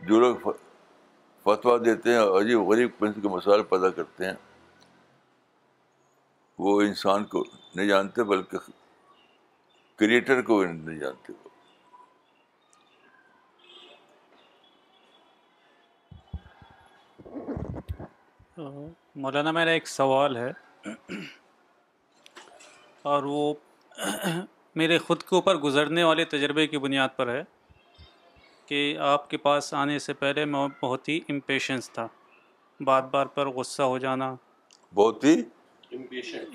جو 0.00 0.20
لوگ 0.20 0.36
فتویٰ 1.42 1.84
دیتے 1.84 2.12
ہیں، 2.12 2.20
عجیب 2.20 2.60
غریب 2.60 2.90
قسم 2.98 3.20
کے 3.20 3.28
مسائل 3.28 3.62
پیدا 3.62 3.90
کرتے 3.90 4.24
ہیں، 4.24 4.34
وہ 6.58 6.80
انسان 6.82 7.24
کو 7.24 7.44
نہیں 7.74 7.86
جانتے، 7.86 8.22
بلکہ 8.22 8.58
کریٹر 9.96 10.42
کو 10.42 10.64
نہیں 10.64 10.98
جانتے۔ 10.98 11.47
مولانا 19.16 19.50
میرا 19.50 19.70
ایک 19.70 19.88
سوال 19.88 20.36
ہے 20.36 20.52
اور 23.02 23.22
وہ 23.22 23.54
میرے 24.74 24.98
خود 24.98 25.22
کے 25.22 25.34
اوپر 25.34 25.56
گزرنے 25.56 26.04
والے 26.04 26.24
تجربے 26.24 26.66
کی 26.66 26.78
بنیاد 26.78 27.08
پر 27.16 27.28
ہے 27.28 27.42
کہ 28.66 28.98
آپ 28.98 29.30
کے 29.30 29.36
پاس 29.36 29.74
آنے 29.74 29.98
سے 29.98 30.12
پہلے 30.12 30.44
میں 30.44 30.68
بہت 30.82 31.08
ہی 31.08 31.20
امپیشنس 31.28 31.90
تھا۔ 31.90 32.08
بار 32.80 33.02
بار 33.02 33.26
پر 33.26 33.46
غصہ 33.46 33.82
ہو 33.82 33.98
جانا۔ 33.98 34.34
بہت 34.94 35.24
ہی 35.24 35.42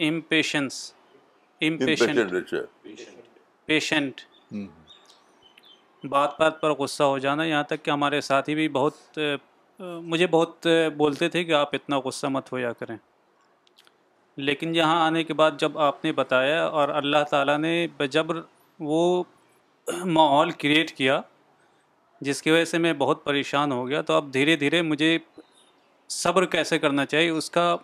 امپیشنس 0.07 0.93
امپیشنٹ 1.61 2.53
پیشنٹ 3.65 4.21
بات 6.03 6.39
بات 6.39 6.61
پر 6.61 6.71
غصہ 6.71 7.03
ہو 7.03 7.17
جانا۔ 7.17 7.43
یہاں 7.43 7.63
تک 7.63 7.83
کہ 7.83 7.91
ہمارے 7.91 8.21
ساتھی 8.21 8.55
بھی 8.55 8.69
بہت 8.69 9.19
مجھے 9.79 10.27
بہت 10.27 10.67
بولتے 10.97 11.29
تھے 11.29 11.43
کہ 11.43 11.51
آپ 11.51 11.69
اتنا 11.73 11.99
غصہ 11.99 12.27
مت 12.27 12.51
ہویا 12.51 12.73
کریں۔ 12.73 12.97
لیکن 14.35 14.75
یہاں 14.75 15.05
آنے 15.05 15.23
کے 15.23 15.33
بعد 15.33 15.51
جب 15.57 15.77
آپ 15.77 16.05
نے 16.05 16.11
بتایا 16.11 16.65
اور 16.65 16.89
اللہ 16.89 17.23
تعالیٰ 17.29 17.57
نے 17.57 17.87
بجبر 17.97 18.41
وہ 18.79 19.23
ماحول 20.05 20.51
کریٹ 20.51 20.93
کیا، 20.93 21.21
جس 22.21 22.41
کی 22.41 22.51
وجہ 22.51 22.65
سے 22.65 22.77
میں 22.77 22.93
بہت 22.93 23.23
پریشان 23.23 23.71
ہو 23.71 23.87
گیا، 23.87 24.01
تو 24.01 24.13
اب 24.13 24.33
دھیرے 24.33 24.55
دھیرے 24.55 24.81
مجھے 24.81 25.17
صبر 26.09 26.45
کیسے 26.45 26.79
کرنا 26.79 27.05
چاہیے، 27.05 27.29
اس 27.29 27.49
کا 27.49 27.75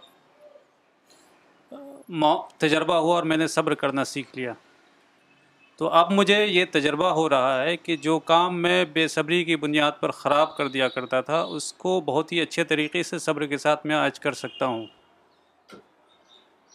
تجربہ 2.58 2.93
ہوا 2.93 3.15
اور 3.15 3.23
میں 3.23 3.38
نے 3.38 3.47
صبر 3.47 3.73
کرنا 3.73 4.06
سیکھ 4.06 4.36
لیا۔ 4.36 4.54
تو 5.79 5.89
اب 5.89 6.11
مجھے 6.11 6.45
یہ 6.45 6.65
تجربہ 6.71 7.09
ہو 7.09 7.29
رہا 7.29 7.63
ہے 7.63 7.77
کہ 7.77 7.97
جو 7.97 8.19
کام 8.19 8.61
میں 8.61 8.85
بے 8.85 9.07
صبری 9.07 9.43
کی 9.43 9.55
بنیاد 9.55 9.91
پر 9.99 10.11
خراب 10.11 10.57
کر 10.57 10.67
دیا 10.67 10.87
کرتا 10.87 11.21
تھا، 11.21 11.41
اس 11.41 11.73
کو 11.73 12.01
بہت 12.01 12.31
ہی 12.31 12.41
اچھے 12.41 12.63
طریقے 12.63 13.03
سے 13.03 13.19
صبر 13.19 13.45
کے 13.45 13.57
ساتھ 13.57 13.85
میں 13.85 13.95
آج 13.95 14.19
کر 14.19 14.31
سکتا 14.31 14.65
ہوں۔ 14.65 14.85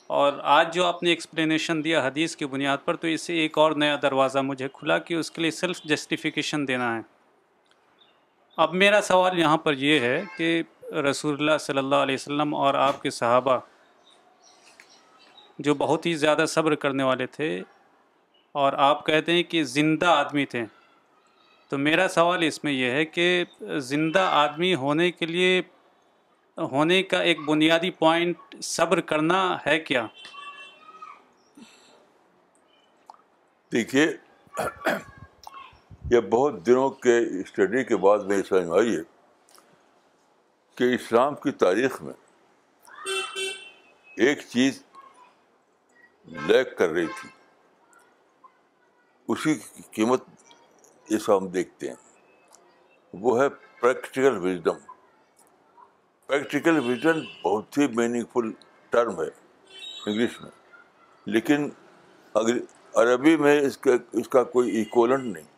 اور 0.06 0.32
آج 0.42 0.74
جو 0.74 0.86
آپ 0.86 1.02
نے 1.02 1.10
ایکسپلینیشن 1.10 1.84
دیا 1.84 2.06
حدیث 2.06 2.36
کی 2.36 2.46
بنیاد 2.46 2.76
پر، 2.84 2.96
تو 2.96 3.06
اس 3.06 3.20
سے 3.20 3.34
ایک 3.34 3.58
اور 3.58 3.72
نیا 3.72 3.96
دروازہ 4.02 4.38
مجھے 4.38 4.68
کھلا 4.72 4.98
کہ 4.98 5.14
اس 5.14 5.30
کے 5.30 5.42
لیے 5.42 5.50
سیلف 5.50 5.82
جسٹیفیکیشن 5.84 6.68
دینا 6.68 6.96
ہے۔ 6.96 7.00
اب 8.56 8.74
میرا 8.74 9.00
سوال 9.00 9.38
یہاں 9.38 9.56
پر 9.56 9.72
یہ 9.72 10.00
ہے 10.00 10.22
کہ 10.38 10.62
رسول 10.92 11.36
اللہ 11.38 11.58
صلی 11.60 11.78
اللہ 11.78 11.94
علیہ 11.94 12.14
وسلم 12.14 12.54
اور 12.54 12.74
آپ 12.74 13.02
کے 13.02 13.10
صحابہ 13.10 13.58
جو 15.58 15.74
بہت 15.74 16.06
ہی 16.06 16.14
زیادہ 16.14 16.44
صبر 16.48 16.74
کرنے 16.74 17.02
والے 17.02 17.26
تھے 17.26 17.62
اور 18.54 18.72
آپ 18.72 19.06
کہتے 19.06 19.32
ہیں 19.32 19.42
کہ 19.42 19.62
زندہ 19.64 20.06
آدمی 20.06 20.46
تھے۔ 20.46 20.64
تو 21.68 21.78
میرا 21.78 22.08
سوال 22.08 22.42
اس 22.42 22.64
میں 22.64 22.72
یہ 22.72 22.90
ہے 22.90 23.04
کہ 23.04 23.44
زندہ 23.78 24.28
آدمی 24.32 24.74
ہونے 24.74 25.10
کے 25.12 25.26
لیے، 25.26 25.62
ہونے 26.58 27.02
کا 27.02 27.22
ایک 27.22 27.40
بنیادی 27.40 27.90
پوائنٹ 27.90 28.56
صبر 28.62 29.00
کرنا 29.00 29.56
ہے 29.66 29.78
کیا؟ 29.80 30.06
دیکھیے، 33.72 34.06
یہ 36.10 36.20
بہت 36.20 36.66
دنوں 36.66 36.90
کے 36.90 37.18
اسٹڈی 37.40 37.84
کے 37.84 37.96
بعد 37.96 38.18
میری 38.18 38.42
سمجھ 38.42 38.64
میں 38.64 38.78
آئی 38.78 38.96
ہے 38.96 39.02
کہ 40.74 40.94
اسلام 40.94 41.34
کی 41.34 41.50
تاریخ 41.50 42.02
میں 42.02 42.14
ایک 44.16 44.38
چیز 44.48 44.82
لیک 46.46 46.76
کر 46.78 46.88
رہی 46.88 47.06
تھی۔ 47.06 47.33
اسی 49.28 49.54
کی 49.54 49.82
قیمت 49.90 50.22
جیسا 51.08 51.36
ہم 51.36 51.46
دیکھتے 51.48 51.88
ہیں، 51.88 51.94
وہ 53.12 53.42
ہے 53.42 53.48
پریکٹیکل 53.80 54.36
وزڈم 54.36 54.74
پریکٹیکل 56.26 56.78
وزڈم 56.78 57.20
بہت 57.42 57.78
ہی 57.78 57.86
میننگ 57.86 58.24
فل 58.32 58.52
ٹرم 58.90 59.22
ہے 59.22 59.28
انگلش 60.06 60.40
میں۔ 60.40 60.50
لیکن 61.26 61.70
اگر 62.34 62.56
عربی 62.94 63.36
میں 63.36 63.60
اس 63.60 63.78
کا 63.78 63.90
اس 64.12 64.28
کا 64.28 64.44
کوئی 64.44 64.70
ایکولنٹ 64.70 65.36
نہیں۔ 65.36 65.48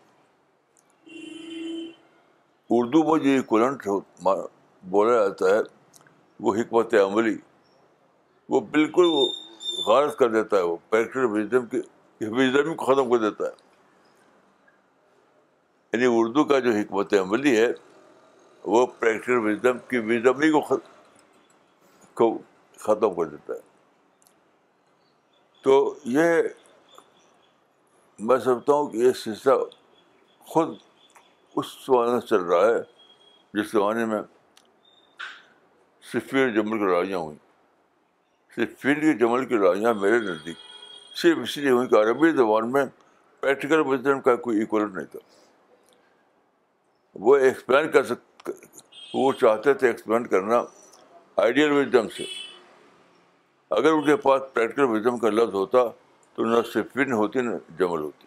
اردو 2.70 3.02
میں 3.02 3.24
جو 3.24 3.30
ایکولنٹ 3.30 3.88
بولا 4.82 5.12
جاتا 5.12 5.54
ہے، 5.54 5.60
وہ 6.40 6.54
حکمت 6.54 6.94
عملی، 6.94 7.36
وہ 8.48 8.60
بالکل 8.60 9.06
غارض 9.86 10.16
کر 10.16 10.28
دیتا 10.28 10.56
ہے، 10.56 10.62
وہ 10.62 10.76
پریکٹیکل 10.90 11.24
وزڈم 11.24 11.66
کی 11.66 11.80
وزڈم 12.20 12.74
کو 12.74 12.84
ختم 12.84 13.10
کر 13.10 13.30
دیتا 13.30 13.44
ہے۔ 13.44 13.66
یعنی 15.92 16.04
اردو 16.08 16.44
کا 16.44 16.58
جو 16.58 16.70
حکمت 16.70 17.14
عملی 17.14 17.56
ہے، 17.56 17.66
وہ 18.64 18.86
پریکٹیکل 18.86 19.38
وزڈم 19.38 19.78
کی 19.78 19.98
وزڈم 19.98 20.42
ہی 20.42 20.50
کو 22.14 22.38
ختم 22.76 23.14
کر 23.14 23.24
دیتا 23.24 23.52
ہے۔ 23.52 23.58
تو 25.62 25.98
یہ 26.04 26.24
میں 28.18 28.38
سمجھتا 28.38 28.72
ہوں 28.72 28.86
کہ 28.86 28.96
یہ 28.96 29.12
سلسلہ 29.12 29.52
خود 30.38 30.68
اس 31.56 31.66
زمانے 31.86 32.20
سے 32.20 32.26
چل 32.26 32.42
رہا 32.42 32.66
ہے، 32.66 32.82
جس 33.54 33.70
زمانے 33.70 34.04
میں 34.04 34.22
صفیر 36.12 36.48
جمل 36.48 36.78
کی 36.78 36.84
لڑائیاں 36.84 37.18
ہوئیں۔ 37.18 37.38
صفیر 38.56 38.94
کی 38.94 39.18
جمل 39.18 39.46
کی 39.46 39.54
لڑائیاں 39.54 39.94
میرے 39.94 40.18
نزدیک 40.18 40.56
صرف 41.16 41.38
اس 41.42 41.56
لیے 41.56 41.70
ہوئی 41.70 41.88
کہ 41.88 41.94
عربی 41.94 42.30
زبان 42.30 42.72
میں 42.72 42.84
پریکٹیکل 43.40 43.80
وزڈم 43.80 44.20
کا 44.20 44.36
کوئی 44.36 44.58
ایکولنٹ 44.58 44.94
نہیں 44.94 45.06
تھا۔ 45.06 45.18
وہ 47.14 47.36
ایکسپلین 47.36 47.90
کر 47.90 48.02
سک، 48.02 48.50
وہ 49.14 49.32
چاہتے 49.32 49.74
تھے 49.74 49.86
ایکسپلین 49.86 50.26
کرنا 50.26 50.62
آئیڈیل 51.36 51.72
وزڈم 51.72 52.08
سے۔ 52.08 52.24
اگر 53.70 53.92
ان 53.92 54.04
کے 54.04 54.16
پاس 54.16 54.42
پریکٹیکل 54.52 54.84
وزڈم 54.84 55.18
کا 55.18 55.30
لفظ 55.30 55.54
ہوتا 55.54 55.78
تو 56.34 56.44
نہ 56.44 56.56
صفین 56.74 57.12
ہوتی 57.12 57.40
نہ 57.40 57.56
جمل 57.78 57.98
ہوتی۔ 57.98 58.25